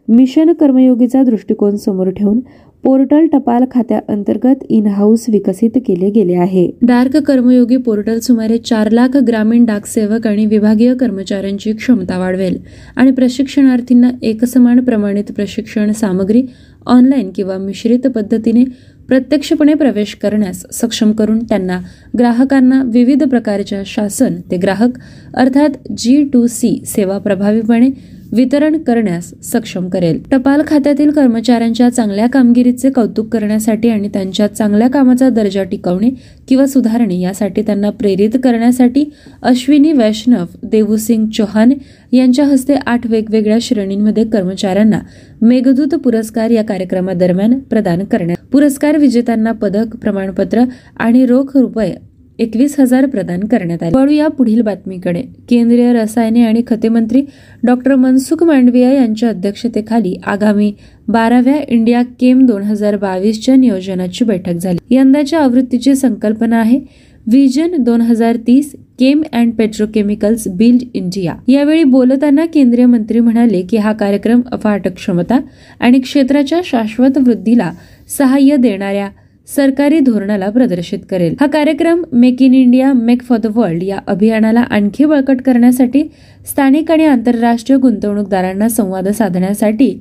[0.09, 2.39] मिशन कर्मयोगीचा दृष्टिकोन समोर ठेवून
[2.83, 6.71] पोर्टल टपाल खात्याअंतर्गत इन हाऊस विकसित केले गेले आहे.
[6.81, 12.57] डार्क कर्मयोगी पोर्टल सुमारे चार लाख ग्रामीण डाकसेवक आणि विभागीय कर्मचाऱ्यांची क्षमता वाढवेल
[12.95, 16.43] आणि प्रशिक्षणार्थींना एकसमान प्रमाणित प्रशिक्षण सामग्री
[16.85, 18.63] ऑनलाईन किंवा मिश्रित पद्धतीने
[19.11, 21.79] प्रत्यक्षपणे प्रवेश करण्यास सक्षम करून त्यांना
[22.19, 24.97] ग्राहकांना विविध प्रकारच्या शासन ते ग्राहक
[25.33, 27.89] अर्थात जी टू सी सेवा प्रभावीपणे
[28.31, 30.21] वितरण करण्यास सक्षम करेल.
[30.31, 36.09] टपाल खात्यातील कर्मचाऱ्यांच्या चांगल्या कामगिरीचे कौतुक करण्यासाठी आणि त्यांच्या चांगल्या कामाचा दर्जा टिकवणे
[36.47, 39.05] किंवा सुधारणे यासाठी त्यांना प्रेरित करण्यासाठी
[39.41, 41.73] अश्विनी वैष्णव देवूसिंग चौहान
[42.11, 44.99] यांच्या हस्ते आठ वेगवेगळ्या श्रेणींमध्ये कर्मचाऱ्यांना
[45.41, 50.63] मेघदूत पुरस्कार या कार्यक्रमादरम्यान प्रदान करण्यात पुरस्कार विजेत्यांना पदक प्रमाणपत्र
[50.99, 52.10] आणि रोख रुपये
[52.41, 53.97] एकवीस हजार प्रदान करण्यात आले.
[53.97, 55.21] वळूया पुढील बातमीकडे.
[55.49, 57.21] केंद्रीय रसायने आणि खते मंत्री
[57.63, 60.71] डॉक्टर मनसुख मांडविया यांच्या अध्यक्षतेखाली आगामी
[61.07, 64.95] बाराव्या इंडिया केम दोन हजार बावीसच्या नियोजनाची बैठक झाली.
[64.95, 66.79] यंदाच्या आवृत्तीची संकल्पना आहे
[67.27, 71.35] व्हिजन दोन हजार तीस chem and petrochemicals build India.
[71.47, 75.39] यावेळी बोलताना केंद्रीय मंत्री म्हणाले की हा कार्यक्रम अफाट क्षमता
[75.79, 77.71] आणि क्षेत्राच्या शाश्वत वृद्धीला
[78.17, 79.09] सहाय्य देणाऱ्या
[79.55, 81.35] सरकारी धोरणाला प्रदर्शित करेल.
[81.39, 86.03] हा कार्यक्रम make in India make for the world या अभियानाला आणखी बळकट करण्यासाठी
[86.47, 89.93] स्थानिक आणि आंतरराष्ट्रीय गुंतवणूकदारांना संवाद साधण्यासाठी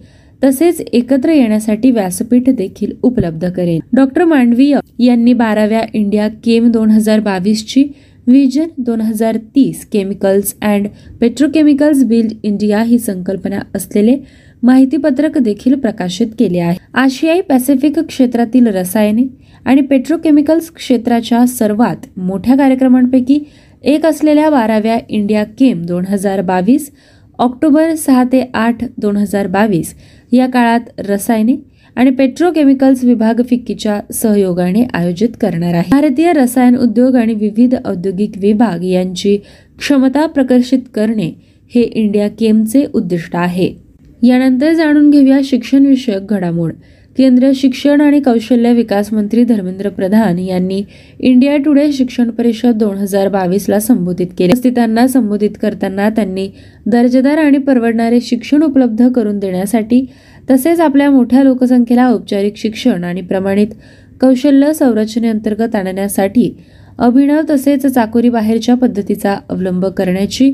[0.43, 3.81] तसेच एकत्र येण्यासाठी व्यासपीठ देखील उपलब्ध करेल.
[3.93, 7.85] डॉक्टर मांडवीय यांनी बाराव्या इंडिया केम दोन हजार बावीसची
[8.27, 10.87] व्हिजन दोन हजार तीस chemicals and
[11.21, 14.17] petrochemicals build India ही संकल्पना असलेले
[14.63, 16.77] माहितीपत्रक देखील प्रकाशित केले आहे.
[16.95, 19.27] आशियाई पॅसिफिक क्षेत्रातील रसायने
[19.65, 23.39] आणि पेट्रोकेमिकल्स क्षेत्राच्या सर्वात मोठ्या कार्यक्रमांपैकी
[23.83, 26.91] एक असलेल्या बाराव्या इंडिया केम दोन हजार बावीस
[27.39, 29.95] ऑक्टोबर सहा ते आठ दोन हजार बावीस
[30.33, 31.57] या काळात रसायने
[31.97, 35.91] आणि पेट्रोकेमिकल्स विभाग फिक्कीच्या सहयोगाने आयोजित करणार आहे.
[35.91, 39.37] भारतीय रसायन उद्योग आणि विविध औद्योगिक विभाग यांची
[39.79, 41.31] क्षमता प्रकर्षित करणे
[41.73, 43.73] हे इंडिया केमचे उद्दिष्ट आहे.
[44.23, 46.73] यानंतर जाणून घेऊया शिक्षणविषयक घडामोड.
[47.17, 50.83] केंद्रीय शिक्षण आणि कौशल्य विकास मंत्री धर्मेंद्र प्रधान यांनी
[51.21, 54.53] इंडिया टुडे शिक्षण परिषद दोन हजार बावीसला संबोधित केले.
[54.53, 56.49] उपस्थितांना संबोधित करताना त्यांनी
[56.87, 60.05] दर्जेदार आणि परवडणारे शिक्षण उपलब्ध करून देण्यासाठी
[60.51, 63.75] तसेच आपल्या मोठ्या लोकसंख्येला औपचारिक शिक्षण आणि प्रमाणित
[64.21, 66.51] कौशल्य संरचनेअंतर्गत आणण्यासाठी
[66.99, 70.51] अभिनव तसेच चाकोरी बाहेरच्या पद्धतीचा अवलंब करण्याची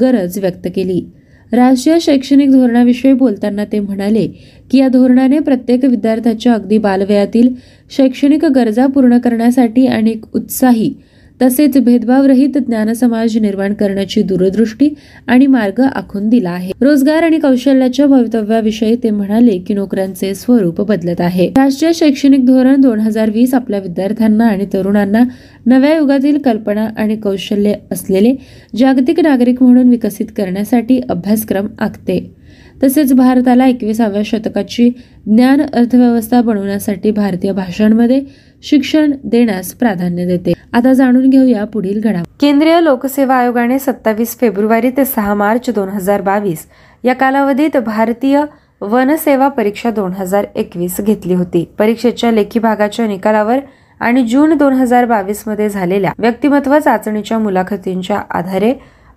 [0.00, 1.00] गरज व्यक्त केली.
[1.52, 4.26] राष्ट्रीय शैक्षणिक धोरणाविषयी बोलताना ते म्हणाले
[4.70, 7.48] की या धोरणाने प्रत्येक विद्यार्थ्याच्या अगदी बालवयातील
[7.90, 10.92] शैक्षणिक गरजा पूर्ण करण्यासाठी आणि उत्साही
[11.42, 14.88] तसेच भेदभावरहित ज्ञानसमाज निर्माण करण्याची दूरदृष्टी
[15.26, 16.72] आणि मार्ग आखून दिला आहे.
[16.80, 21.48] रोजगार आणि कौशल्याच्या भवितव्याविषयी ते म्हणाले की नोकऱ्यांचे स्वरूप बदलत आहे.
[21.48, 25.22] राष्ट्रीय शैक्षणिक धोरण दोन हजार वीस आपल्या विद्यार्थ्यांना आणि तरुणांना
[25.66, 28.34] नव्या युगातील कल्पना आणि कौशल्य असलेले
[28.76, 32.40] जागतिक नागरिक म्हणून विकसित करण्यासाठी अभ्यासक्रम आखते.
[32.82, 34.88] तसेच भारताला एकविसाव्या शतकाची
[35.26, 38.20] ज्ञान अर्थव्यवस्था बनवण्यासाठी भारतीय भाषांमध्ये
[38.62, 40.52] शिक्षण देण्यास प्राधान्य देते.
[40.72, 46.20] आता जाणून घेऊया पुढील घडा केंद्रीय लोकसेवा आयोगाने सत्तावीस फेब्रुवारी ते सहा मार्च दोन हजार
[46.22, 46.66] बावीस
[47.04, 48.40] या कालावधीत भारतीय
[48.80, 51.64] वनसेवा परीक्षा दोन हजार एकवीस घेतली होती.
[51.78, 53.58] परीक्षेच्या लेखी भागाच्या निकालावर
[54.00, 58.72] आणि जून दोन हजार बावीसमध्ये झालेल्या व्यक्तिमत्व चाचणीच्या मुलाखतींच्या आधारे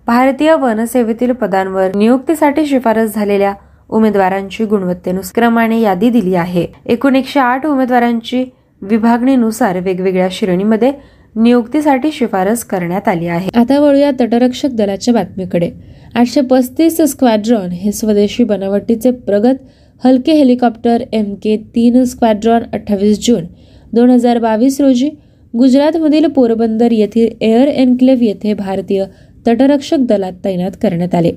[0.06, 3.52] भारतीय वनसेवेतील पदांवर नियुक्तीसाठी शिफारस झालेल्या
[3.88, 6.66] उमेदवारांची गुणवत्तेनुसार क्रमाने यादी दिली आहे.
[6.86, 8.44] एकूण एकशे आठ उमेदवारांची
[8.88, 10.90] विभागणीनुसार वेगवेगळ्या श्रेणीमध्ये
[11.34, 13.48] नियुक्तीसाठी शिफारस करण्यात आली आहे.
[13.54, 15.70] आता वळूया तटरक्षक दलाच्या बातमीकडे.
[16.14, 19.64] आठशे पस्तीस स्क्वॅड्रॉन हे स्वदेशी बनावटीचे प्रगत
[20.04, 23.44] हलके हेलिकॉप्टर एम के तीन स्क्वॅड्रॉन अठ्ठावीस जून
[23.92, 25.08] दोन हजार बावीस रोजी
[25.54, 29.04] गुजरातमधील पोरबंदर येथील एअर एन्क्लेव्ह येथे भारतीय
[29.46, 31.32] तटरक्षक दलात तैनात करण्यात आले.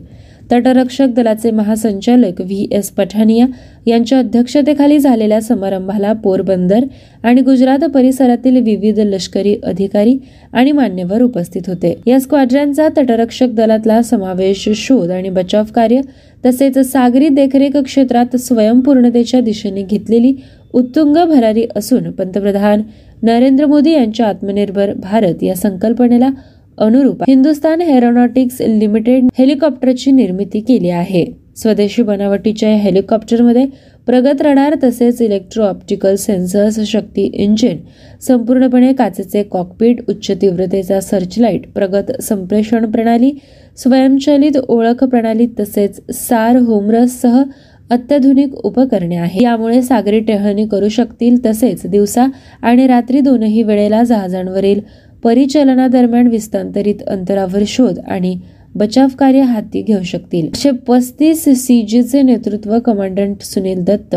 [0.52, 3.46] तटरक्षक दलाचे महासंचालक व्ही एस पठानिया
[3.88, 6.86] यांच्या अध्यक्षतेखाली झालेल्या समारंभाला पोरबंदर
[7.24, 10.18] आणि गुजरात परिसरातील विविध लष्करी अधिकारी
[10.54, 11.94] आणि मान्यवर उपस्थित होते.
[12.08, 16.02] या स्क्वाड्रनचा तटरक्षक दलातला समावेश शोध आणि बचाव कार्य
[16.46, 20.34] तसेच सागरी देखरेख क्षेत्रात स्वयंपूर्णतेच्या दिशेने घेतलेली
[20.74, 22.82] उत्तुंग भरारी असून पंतप्रधान
[23.24, 26.30] नरेंद्र मोदी यांच्या आत्मनिर्भर भारत या संकल्पनेला
[26.78, 31.26] अनुरूप हिंदुस्थान एरोनॉटिक्स लिमिटेड हेलिकॉप्टरची निर्मिती केली आहे.
[31.58, 33.66] स्वदेशी बनावटीच्या हेलिकॉप्टरमध्ये
[34.08, 37.78] प्रगत रडार तसेच electro optical sensors Shakti engine
[38.22, 43.32] संपूर्णपणे काचेचे कॉकपीट उच्च तीव्रतेचा सर्चलाईट प्रगत संप्रेषण प्रणाली
[43.78, 47.42] स्वयंचलित ओळख प्रणाली तसेच सार होमरससह
[47.90, 52.26] अत्याधुनिक उपकरणे आहे यामुळे सागरी टेहळणी करू शकतील तसेच दिवसा
[52.62, 54.80] आणि रात्री दोनही वेळेला जहाजांवरील
[55.24, 58.38] परिचलनादरम्यान विस्तांतरित अंतरावर शोध आणि
[58.76, 60.46] बचाव कार्य हाती घेऊ शकतील.
[60.46, 64.16] एकशे पस्तीस सीजीचे नेतृत्व कमांडंट सुनील दत्त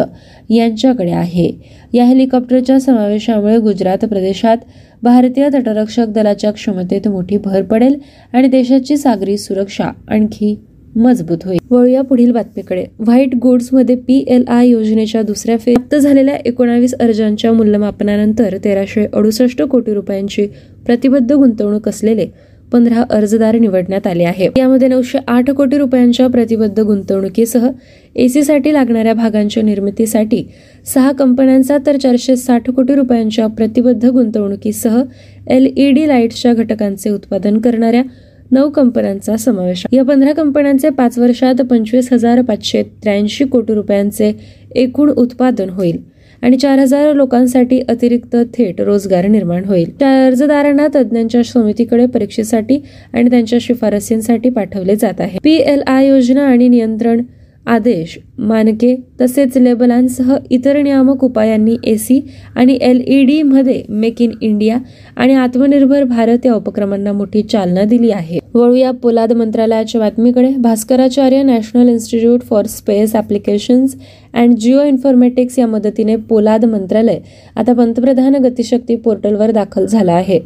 [0.51, 1.51] यांच्याकडे आहे.
[1.93, 4.57] या हेलिकॉप्टरच्या समावेशामुळे गुजरात प्रदेशात
[5.03, 7.99] भारतीय तटरक्षक दलाच्या क्षमतेत मोठी भर पडेल
[8.33, 10.55] आणि देशाची सागरी सुरक्षा आणखी
[10.97, 11.59] मजबूत होईल.
[11.71, 12.85] वळूया पुढील बातमीकडे.
[12.99, 19.63] व्हाईट गुड्समध्ये पी एल आय योजनेच्या दुसऱ्या फेज प्राप्त झालेल्या एकोणावीस अर्जांच्या मूल्यमापनानंतर तेराशे अडुसष्ट
[19.63, 20.47] कोटी रुपयांची
[20.87, 22.27] प्रतिबद्ध गुंतवणूक असलेले
[22.73, 27.69] पंधरा अर्जदार निवडण्यात आले आहे यामध्ये नऊशे आठ कोटी रुपयांच्या प्रतिबद्ध गुंतवणुकीसह
[28.17, 30.43] एसीसाठी लागणाऱ्या भागांच्या निर्मितीसाठी
[30.87, 35.01] सहा कंपन्यांचा तर चारशे साठ कोटी रुपयांच्या प्रतिबद्ध गुंतवणुकीसह
[35.49, 38.03] एलईडी लाईट्सच्या घटकांचे उत्पादन करणाऱ्या
[38.51, 44.33] नऊ कंपन्यांचा समावेश या पंधरा कंपन्यांचे पाच वर्षात पंचवीस हजार पाचशे त्र्याऐंशी कोटी रुपयांचे
[44.75, 45.99] एकूण उत्पादन होईल
[46.43, 49.91] आणि चार हजार लोकांसाठी अतिरिक्त थेट रोजगार निर्माण होईल.
[50.03, 52.81] अर्जदारांना तज्ज्ञांच्या समितीकडे परीक्षेसाठी
[53.13, 55.39] आणि त्यांच्या शिफारसींसाठी पाठवले जात आहे.
[55.45, 57.23] पी एल आय योजना आणि नियंत्रण
[57.67, 62.21] आदेश मानके तसेच लेबलांसह इतर नियामक उपायांनी एसी
[62.57, 64.79] आणि एल ई डी मध्ये मेक इन इंडिया
[65.17, 68.40] आणि आत्मनिर्भर भारत या उपक्रमांना मोठी चालना दिली आहे.
[68.55, 70.49] वळूया पोलाद मंत्रालयाच्या बातमीकडे.
[70.61, 73.95] Bhaskaracharya national institute for space applications
[74.35, 77.19] and geoinformatics या मदतीने पोलाद मंत्रालय
[77.57, 80.41] आता पंतप्रधान गतिशक्ती पोर्टलवर दाखल झाला आहे.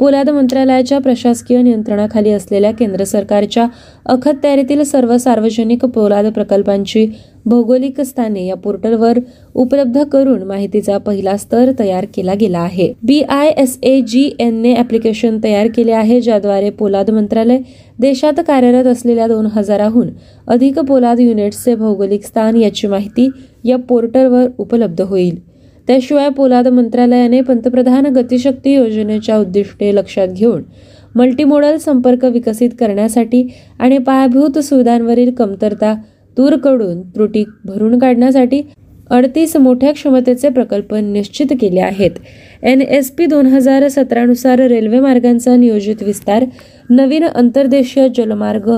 [0.00, 3.66] पोलाद मंत्रालयाच्या प्रशासकीय नियंत्रणाखाली असलेल्या केंद्र सरकारच्या
[4.06, 7.06] अखत्यारीतील सर्व सार्वजनिक पोलाद प्रकल्पांची
[7.46, 9.18] भौगोलिक स्थाने या पोर्टलवर
[9.54, 12.92] उपलब्ध करून माहितीचा पहिला स्तर तयार केला गेला आहे.
[13.02, 17.58] B I S A G N application तयार केले आहे ज्याद्वारे पोलाद मंत्रालय
[17.98, 20.08] देशात कार्यरत असलेल्या दोन हजाराहून
[20.46, 23.28] अधिक पोलाद युनिट्सचे भौगोलिक स्थान याची माहिती
[23.64, 25.38] या पोर्टलवर उपलब्ध होईल.
[25.88, 30.62] त्याशिवाय पोलाद मंत्रालयाने पंतप्रधान गतिशक्ती योजनेच्या उद्दिष्टे लक्षात घेऊन
[31.14, 33.46] मल्टीमोडल संपर्क विकसित करण्यासाठी
[33.78, 35.94] आणि पायाभूत सुविधांवरील कमतरता
[36.36, 38.62] दूर करून त्रुटी भरून काढण्यासाठी
[39.10, 42.10] अडतीस मोठ्या क्षमतेचे प्रकल्प निश्चित केले आहेत.
[42.62, 46.44] एन एस पी दोन हजार सतरानुसार रेल्वे मार्गांचा नियोजित विस्तार
[46.90, 48.70] नवीन अंतर्देशीय जलमार्ग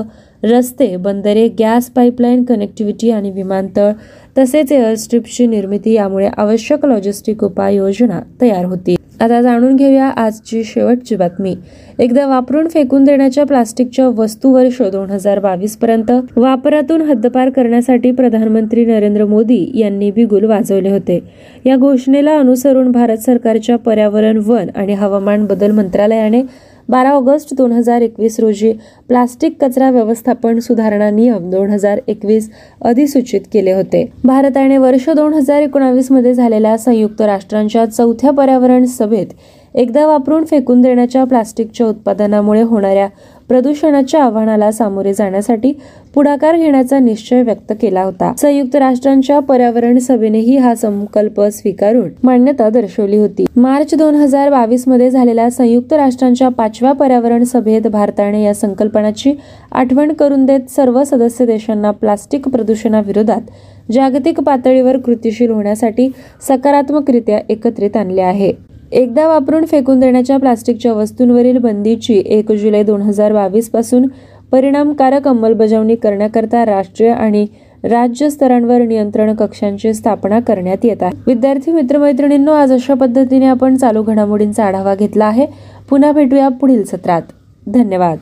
[0.43, 3.91] रस्ते बंदरे गॅस पाईपलाईन कनेक्टिव्हिटी आणि विमानतळ
[4.37, 11.55] तसेच एअरस्ट्रिपची निर्मिती यामुळे आवश्यक लॉजिस्टिक उपाययोजना तयार होती आता जाणून घेऊया आजची शेवटची बातमी.
[11.99, 18.85] एकदा वापरून फेकून देण्याच्या प्लास्टिकच्या वस्तू वर्ष दोन हजार बावीस पर्यंत वापरातून हद्दपार करण्यासाठी प्रधानमंत्री
[18.85, 21.19] नरेंद्र मोदी यांनी बिगुल वाजवले होते.
[21.65, 26.41] या घोषणेला अनुसरून भारत सरकारच्या पर्यावरण वन आणि हवामान बदल मंत्रालयाने
[26.89, 28.71] बारा ऑगस्ट दोन हजार एकवीस रोजी
[29.09, 32.49] प्लास्टिक कचरा व्यवस्थापन सुधारणा नियम दोन हजार एकवीस
[32.81, 34.03] अधिसूचित केले होते.
[34.23, 39.33] भारताने वर्ष दोन हजार एकोणावीसमध्ये झालेल्या संयुक्त राष्ट्रांच्या चौथ्या पर्यावरण सभेत
[39.75, 43.07] एकदा वापरून फेकून देण्याच्या प्लास्टिकच्या उत्पादनामुळे होणाऱ्या
[43.49, 45.71] प्रदूषणाच्या आव्हानाला सामोरे जाण्यासाठी
[46.15, 48.31] पुढाकार घेण्याचा निश्चय व्यक्त केला होता.
[48.37, 53.45] संयुक्त राष्ट्रांच्या पर्यावरण सभेनेही हा संकल्प स्वीकारून मान्यता दर्शवली होती.
[53.55, 59.33] मार्च दोन हजार बावीसमध्ये झालेल्या संयुक्त राष्ट्रांच्या पाचव्या पर्यावरण सभेत भारताने या संकल्पनाची
[59.71, 66.09] आठवण करून देत सर्व सदस्य देशांना प्लास्टिक प्रदूषणाविरोधात जागतिक पातळीवर कृतीशील होण्यासाठी
[66.47, 68.51] सकारात्मकरित्या एकत्रित आणले आहे.
[68.91, 74.05] एकदा वापरून फेकून देण्याच्या प्लास्टिकच्या वस्तूंवरील बंदीची एक जुलै दोन हजार बावीसपासून
[74.51, 77.47] परिणामकारक अंमलबजावणी करण्याकरता राष्ट्रीय आणि
[77.83, 81.21] राज्य स्तरांवर नियंत्रण कक्षांची स्थापना करण्यात येत आहे.
[81.27, 85.45] विद्यार्थी मित्रमैत्रिणींनो आज अशा पद्धतीने आपण चालू घडामोडींचा आढावा घेतला आहे.
[85.89, 87.21] पुन्हा भेटूया पुढील सत्रात.
[87.67, 88.17] धन्यवाद.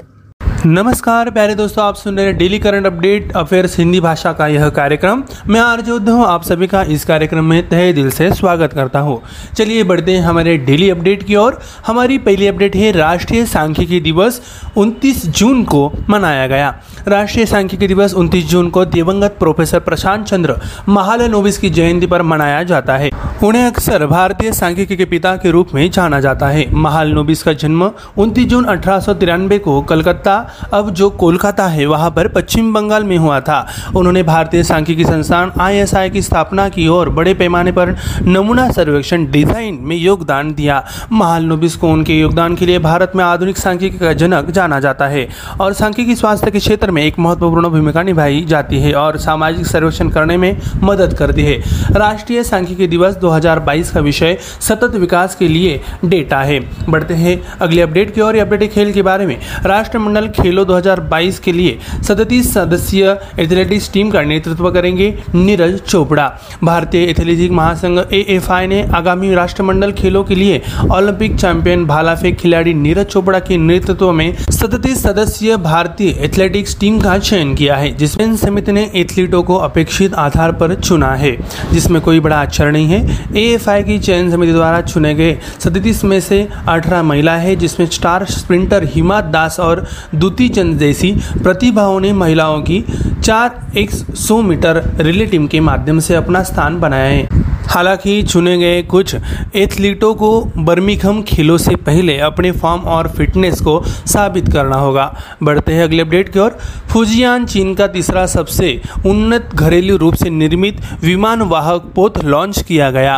[0.66, 4.70] नमस्कार, प्यारे दोस्तों, आप सुन रहे हैं daily current update, affairs Hindi भाषा का यह
[4.70, 9.00] कार्यक्रम। मैं आर्ज उद्धव आप सभी का इस कार्यक्रम में तहे दिल से स्वागत करता
[9.00, 9.18] हूँ।
[9.58, 11.54] चलिए बढ़ते हैं हमारे डेली अपडेट की ओर।
[11.88, 14.42] हमारी पहली अपडेट है, राष्ट्रीय सांख्यिकी दिवस
[14.76, 16.72] 29 जून को मनाया गया।
[17.08, 20.54] राष्ट्रीय सांख्यिकी दिवस 29 जून को दिवंगत प्रोफेसर प्रशांत चंद्र
[20.88, 23.10] महालनोबिस की जयंती पर मनाया जाता है।
[23.44, 27.88] उन्हें अक्सर भारतीय सांख्यिकी के पिता के रूप में जाना जाता है। महालनोबिस का जन्म
[28.18, 30.44] उनतीस जून अठारह सौ तिरानबे को कलकत्ता
[30.74, 33.66] अब जो कोलकाता है, वहाँ पर पश्चिम बंगाल में हुआ था।
[33.96, 39.78] उन्होंने भारतीय सांख्यिकी संस्थान आईएसआई की स्थापना की और बड़े पैमाने पर नमूना सर्वेक्षण डिज़ाइन
[39.82, 44.52] में योगदान दिया। महालनोबिस को उनके योगदान के लिए भारत में आधुनिक सांख्यिकी का जनक
[44.52, 45.26] जाना जाता है
[45.60, 50.10] और सांख्यिकी स्वास्थ्य के क्षेत्र में एक महत्वपूर्ण भूमिका निभाई जाती है और सामाजिक सर्वेक्षण
[50.10, 51.56] करने में मदद करती है।
[51.96, 57.82] राष्ट्रीय सांख्यिकी दिवस 2022 का विषय सतत विकास के लिए डेटा है। बढ़ते हैं अगले
[57.82, 63.06] अपडेट की ओर। अपडेट खेल के बारे में। राष्ट्रमंडल खेलो 2022 के लिए सदतीस सदस्यीय
[63.40, 66.28] एथलेटिक्स टीम का नेतृत्व करेंगे नीरज चोपड़ा।
[66.64, 72.74] भारतीय एथलेटिक महासंघ ए ने आगामी राष्ट्रमंडल खेलों के लिए ओलंपिक चैंपियन भाला फेंक खिलाड़ी
[72.74, 78.36] नीरज चोपड़ा के नेतृत्व में सदतीस सदस्यीय भारतीय एथलेटिक्स टीम का चयन किया है, जिसमें
[78.38, 81.36] समिति ने एथलीटों को अपेक्षित आधार पर चुना है,
[81.72, 85.38] जिसमें कोई बड़ा आश्चर्य नहीं है। ए एफ़ आई की चयन समिति द्वारा चुने गए
[85.60, 89.86] सदतीस में से अठारह महिला है, जिसमें स्टार स्प्रिंटर हिमा दास और
[90.28, 91.12] दूती चंद जैसी
[91.44, 92.82] प्रतिभाओं ने महिलाओं की
[93.24, 97.26] चार एक सौ मीटर रिले टीम के माध्यम से अपना स्थान बनाया है।
[97.68, 99.16] हालाँकि चुने गए कुछ
[99.56, 105.08] एथलीटों को बर्मिघम खेलों से पहले अपने फॉर्म और फिटनेस को साबित करना होगा।
[105.42, 106.52] बढ़ते हैं अगले अपडेट की ओर।
[106.90, 112.92] फुजियान चीन का तीसरा सबसे उन्नत घरेलू रूप से निर्मित विमान वाहक पोत लॉन्च किया
[112.92, 113.18] गया।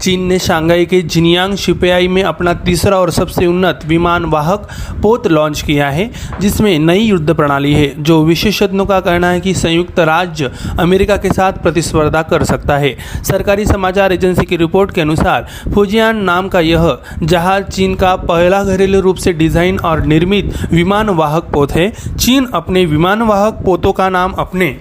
[0.00, 4.68] चीन ने शंघाई के जिनियांग शिपयाई में अपना तीसरा और सबसे उन्नत विमान वाहक
[5.02, 6.10] पोत लॉन्च किया है,
[6.40, 11.28] जिसमें नई युद्ध प्रणाली है, जो विशेषज्ञों का कहना है कि संयुक्त राज्य अमेरिका के
[11.28, 16.60] साथ प्रतिस्पर्धा कर सकता है। सरकारी समाचार एजेंसी की रिपोर्ट के अनुसार, फुजियान नाम का
[16.60, 21.90] यह जहाज़ चीन का पहला घरेलू रूप से डिज़ाइन और निर्मित विमान वाहक पोत है।
[22.16, 24.76] चीन अपने विमान वाहक पोतों का नाम अपने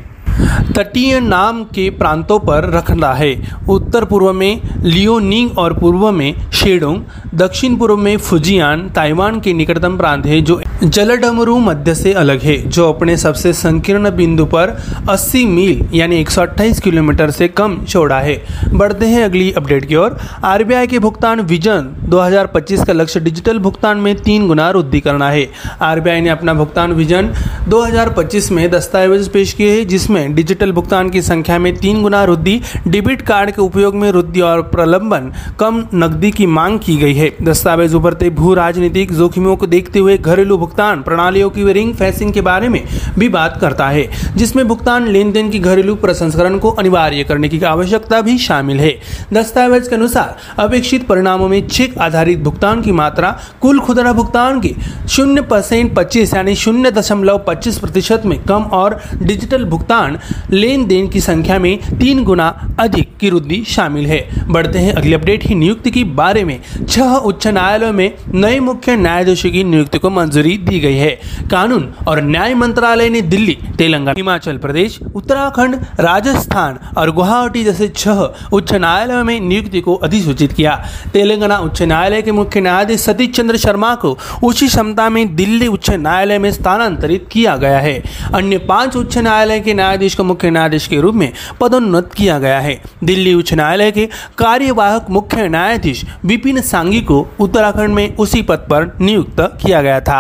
[0.78, 3.34] तटीय नाम के प्रांतों पर रखना है।
[3.70, 7.00] उत्तर पूर्व में लियोनिंग और पूर्व में शेडोंग,
[7.34, 10.60] दक्षिण पूर्व में फुजियान, ताइवान के निकटतम प्रांत है, जो
[10.94, 14.70] जलडमरू मध्य से अलग है, जो अपने सबसे संकीर्ण बिंदु पर
[15.10, 18.36] 80 मील, यानी 128 किलोमीटर से कम चौड़ा है।
[18.74, 20.12] बढ़ते हैं अगली अपडेट की ओर।
[20.44, 25.44] आरबीआई के भुगतान विजन 2025 का लक्ष्य डिजिटल भुगतान में तीन गुना वृद्धि करना है।
[25.80, 27.28] आरबीआई ने अपना भुगतान विजन
[27.68, 32.62] 2025 में दस्तावेज़ पेश किए हैं, जिसमें डिजिटल भुगतान की संख्या में तीन गुना वृद्धि,
[32.88, 37.32] डेबिट कार्ड के उपयोग में वृद्धि और प्रलंबन, कम नकदी की मांग की गई है।
[37.42, 42.42] दस्तावेज़ उभरते भू राजनीतिक जोखिमों को देखते हुए घरेलू भुगतान प्रणालियों की रिंग फेंसिंग के
[42.42, 42.82] बारे में
[43.20, 47.62] भी बात करता है, जिसमें भुगतान लेन देन की घरेलू प्रसंस्करण को अनिवार्य करने की
[47.66, 48.96] आवश्यकता भी शामिल है।
[49.34, 54.76] दस्तावेज़ के अनुसार, अपेक्षित परिणामों में चेक आधारित भुगतान की मात्रा, कुल खुदरा भुगतान की
[55.10, 60.18] शून्य परसेंट पच्चीस यानी शून्य दशमलव पच्चीस प्रतिशत में कम और डिजिटल भुगतान
[60.52, 65.14] लेन देन की संख्या में तीन गुना अधिक की वृद्धि शामिल है। बढ़ते हैं अगली
[65.14, 66.58] अपडेट ही नियुक्ति के बारे में।
[66.90, 71.10] छह उच्च न्यायालयों में नए मुख्य न्यायाधीशों की नियुक्ति को मंजूरी दी गई है।
[71.52, 78.22] कानून और न्याय मंत्रालय ने दिल्ली, तेलंगाना, हिमाचल प्रदेश, उत्तराखंड, राजस्थान और गुवाहाटी जैसे छह
[78.52, 80.76] उच्च न्यायालयों में नियुक्ति को अधिसूचित किया।
[81.14, 85.90] तेलंगाना उच्च न्यायालय के मुख्य न्यायाधीश सतीश चंद्र शर्मा को उसी क्षमता में दिल्ली उच्च
[85.90, 88.00] न्यायालय में स्थानांतरित किया गया है।
[88.34, 92.60] अन्य पाँच उच्च न्यायालय के न्यायाधीश को मुख्य न्यायाधीश के रूप में पदोन्नत किया गया
[92.60, 94.06] है। दिल्ली उच्च न्यायालय के
[94.38, 100.20] कार्यवाहक मुख्य न्यायाधीश विपिन सांगी को उत्तराखंड में उसी पद पर नियुक्त किया गया था।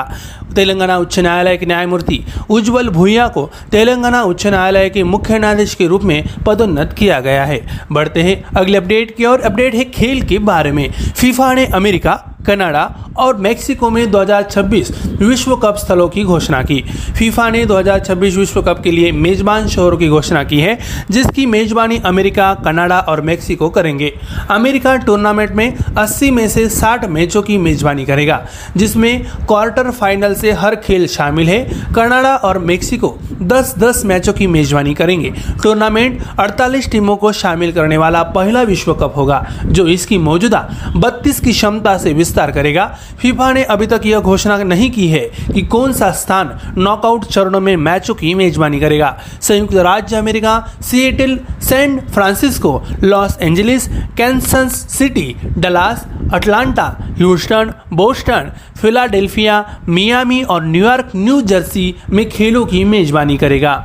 [0.58, 2.18] तेलंगाना उच्च न्यायालय के न्यायमूर्ति
[2.50, 7.45] उज्जवल भूया को तेलंगाना उच्च न्यायालय के मुख्य न्यायाधीश के रूप में पदोन्नत किया गया
[7.45, 7.58] है।
[7.89, 12.16] बढ़ते हैं अगले अपडेट की ओर। अपडेट है खेल के बारे में। फीफा ने अमेरिका,
[12.48, 12.88] कनाडा
[13.18, 16.82] और मेक्सिको में 2026 विश्व कप स्थलों की घोषणा की।
[17.16, 20.74] फीफा ने 2026 विश्व कप के लिए मेजबान शहरों की घोषणा की है,
[21.12, 24.10] जिसकी मेजबानी अमेरिका, कनाडा और मेक्सिको करेंगे।
[24.50, 28.38] अमेरिका टूर्नामेंट में 80 में से 60 मैचों की मेजबानी करेगा,
[28.78, 31.60] जिसमें क्वार्टर फाइनल से हर खेल शामिल है।
[31.96, 35.34] कनाडा और मेक्सिको 10-10 मैचों की मेजबानी करेंगे।
[35.64, 40.60] टूर्नामेंट 48 टीमों को शामिल करने वाला पहला विश्व कप होगा, जो इसकी मौजूदा
[40.96, 42.86] 32 की क्षमता से विस्तार करेगा।
[43.22, 45.20] फीफा ने अभी तक यह घोषणा नहीं की है
[45.54, 51.40] कि कौन सा स्थान नॉकआउट चरणों में मैचों की मेजबानी करेगा। संयुक्त राज्य America, Seattle,
[51.62, 56.86] San Francisco, Los Angeles, Kansas City, Dallas, Atlanta,
[57.18, 59.56] Houston, Boston, Philadelphia,
[59.90, 63.84] Miami और न्यूयॉर्क न्यू जर्सी में खेलों की मेजबानी करेगा।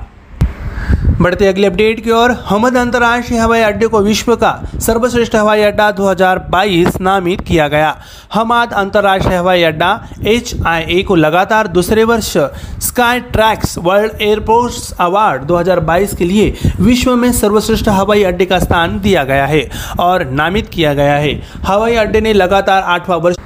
[1.20, 5.90] बढ़ते अगले अपडेट की ओर, हमद अंतर्राष्ट्रीय हवाई अड्डे को विश्व का सर्वश्रेष्ठ हवाई अड्डा
[5.90, 7.92] 2022 नामित किया गया।
[8.34, 9.94] हमाद अंतर्राष्ट्रीय हवाई अड्डा
[10.26, 12.32] एचआईए को लगातार दूसरे वर्ष
[12.82, 18.98] Skytrax world airports award 2022 के लिए विश्व में सर्वश्रेष्ठ हवाई अड्डे का स्थान
[18.98, 19.62] दिया गया है
[19.98, 21.32] और नामित किया गया है।
[21.64, 23.36] हवाई अड्डे ने लगातार आठवां वर्ष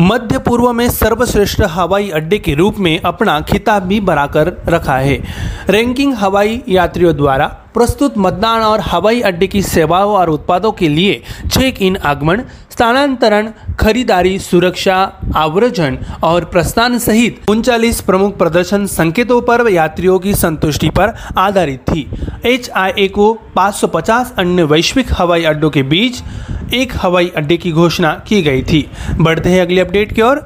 [0.00, 5.16] मध्य पूर्व में सर्वश्रेष्ठ हवाई अड्डे के रूप में अपना खिताब भी बनाकर रखा है।
[5.70, 11.22] रैंकिंग हवाई यात्रियों द्वारा प्रस्तुत मतदान और हवाई अड्डे की सेवाओं और उत्पादों के लिए
[11.50, 12.42] चेक इन आगमन
[12.78, 13.46] स्थानांतरण,
[13.78, 14.96] खरीदारी, सुरक्षा,
[15.34, 22.08] आव्रजन और प्रस्थान सहित उनचालीस प्रमुख प्रदर्शन संकेतों पर यात्रियों की संतुष्टि पर आधारित थी।
[22.44, 26.22] एचआईए को 550 अन्य वैश्विक हवाई अड्डों के बीच
[26.72, 28.82] एक हवाई अड्डे की घोषणा की गई थी।
[29.20, 30.36] बढ़ते हैं अगली अपडेट की or.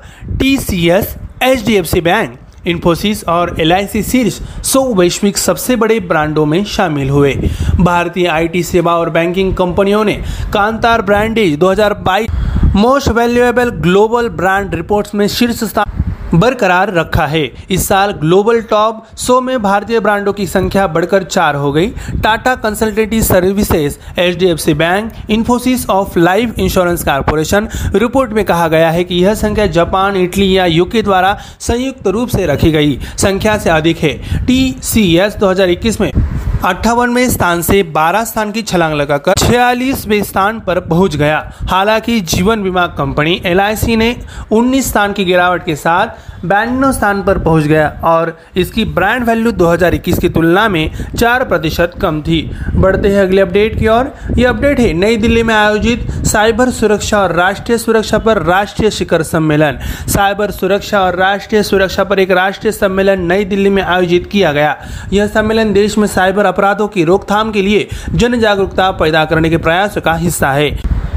[0.41, 2.35] T C S H D F C bank
[2.67, 7.33] Infosys और एल शीर्ष सौ वैश्विक सबसे बड़े ब्रांडों में शामिल हुए।
[7.81, 10.15] भारतीय आईटी सेवा और बैंकिंग कंपनियों ने
[10.55, 16.02] Kantar BrandZ 2022 most valuable global brand reports में शीर्ष स्थान
[16.35, 21.55] बरकरार रखा है। इस साल ग्लोबल टॉप 100 में भारतीय ब्रांडों की संख्या बढ़कर चार
[21.55, 21.89] हो गई।
[22.23, 28.45] Tata consultative services H D F C bank, Infosys of life insurance corporation report में
[28.45, 32.71] कहा गया है कि यह संख्या जापान, इटली या यूके द्वारा संयुक्त रूप से रखी
[32.73, 34.15] गई। संख्या से अधिक है।
[34.47, 36.11] टी सी एस दो हज़ार इक्कीस में
[36.65, 41.39] अट्ठावनवें स्थान से 12 स्थान की छलांग लगाकर छियालीसवें स्थान पर पहुँच गया।
[41.71, 44.15] हालाँकि जीवन बीमा कंपनी एलआईसी ने
[44.51, 46.07] 19 स्थान की गिरावट के साथ
[46.45, 51.91] बयानवे स्थान पर पहुँच गया और इसकी ब्रांड वैल्यू 2021 की तुलना में चार प्रतिशत
[52.03, 52.41] कम थी।
[52.75, 57.19] बढ़ते हैं अगले अपडेट की ओर। ये अपडेट है, नई दिल्ली में आयोजित साइबर सुरक्षा
[57.19, 62.73] और राष्ट्रीय सुरक्षा पर राष्ट्रीय शिखर सम्मेलन। साइबर सुरक्षा और राष्ट्रीय सुरक्षा पर एक राष्ट्रीय
[62.73, 64.75] सम्मेलन नई दिल्ली में आयोजित किया गया।
[65.13, 69.57] यह सम्मेलन देश में साइबर अपराधों की रोकथाम के लिए जन जागरूकता पैदा करने के
[69.59, 70.71] प्रयास का हिस्सा है।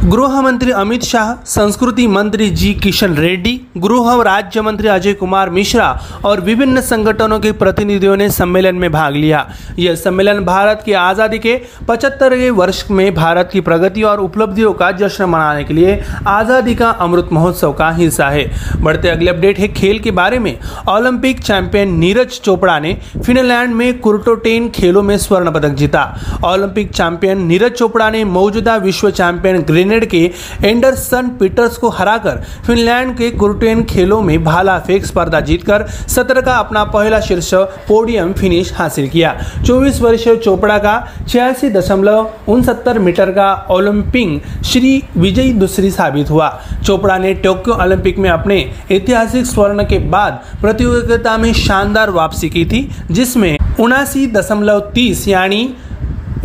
[0.03, 5.87] गृह मंत्री अमित शाह, संस्कृति मंत्री जी किशन रेड्डी, गृह राज्य मंत्री अजय कुमार मिश्रा
[6.25, 9.45] और विभिन्न संगठनों के प्रतिनिधियों ने सम्मेलन में भाग लिया।
[9.79, 11.55] यह सम्मेलन भारत की आज़ादी के
[11.87, 16.89] पचहत्तरवें वर्ष में भारत की प्रगति और उपलब्धियों का जश्न मनाने के लिए आज़ादी का
[16.89, 18.45] अमृत महोत्सव का हिस्सा है।
[18.83, 20.57] बढ़ते अगले अपडेट है खेल के बारे में।
[20.89, 26.05] ओलंपिक चैंपियन नीरज चोपड़ा ने फिनलैंड में कुर्टोटेन खेलों में स्वर्ण पदक जीता।
[26.45, 30.31] ओलंपिक चैंपियन नीरज चोपड़ा ने मौजूदा विश्व चैंपियन ग्रेनेड के
[30.63, 36.53] एंडरसन पीटर्स को हराकर फिनलैंड के कुर्टेन खेलों में भाला फेंक स्पर्धा जीतकर सत्र का
[36.55, 37.53] अपना पहला शीर्ष
[37.87, 40.95] पोडियम फिनिश हासिल किया। 24 वर्षीय चोपड़ा का
[41.27, 46.49] छियासी दशमलव उनसत्तर मीटर का ओलंपिक श्री विजयी दूसरी साबित हुआ।
[46.85, 48.59] चोपड़ा ने टोक्यो ओलंपिक में अपने
[48.91, 55.63] ऐतिहासिक स्वर्ण के बाद प्रतियोगिता में शानदार वापसी की थी, जिसमें उनासी दशमलव तीस यानी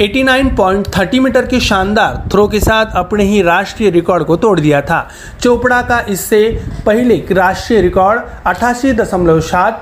[0.00, 5.08] 89.30 मीटर के शानदार थ्रो के साथ अपने ही राष्ट्रीय रिकॉर्ड को तोड़ दिया था।
[5.40, 8.92] चोपड़ा का इससे पहले राष्ट्रीय रिकॉर्ड अठासी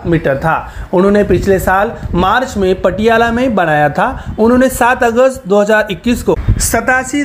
[0.07, 0.57] मीटर था।
[0.93, 7.25] उन्होंने पिछले साल मार्च में पटियाला में बनाया था। उन्होंने 7 अगस्त 2021 को सतासी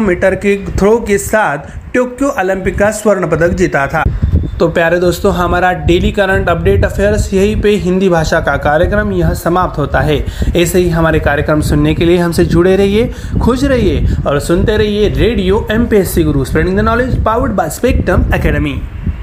[0.00, 1.58] मीटर के थ्रो के साथ
[1.94, 4.04] टोक्यो ओलंपिक का स्वर्ण पदक जीता था।
[4.60, 9.32] तो प्यारे दोस्तों, हमारा डेली करंट अपडेट अफेयर्स यहीं पे हिंदी भाषा का कार्यक्रम यह
[9.34, 10.16] समाप्त होता है।
[10.56, 13.10] ऐसे ही हमारे कार्यक्रम सुनने के लिए हमसे जुड़े रहिए,
[13.42, 17.52] खुश रहिए और सुनते रहिए radio M P S C Guru spreading the knowledge powered
[17.52, 18.74] by Spectrum Academy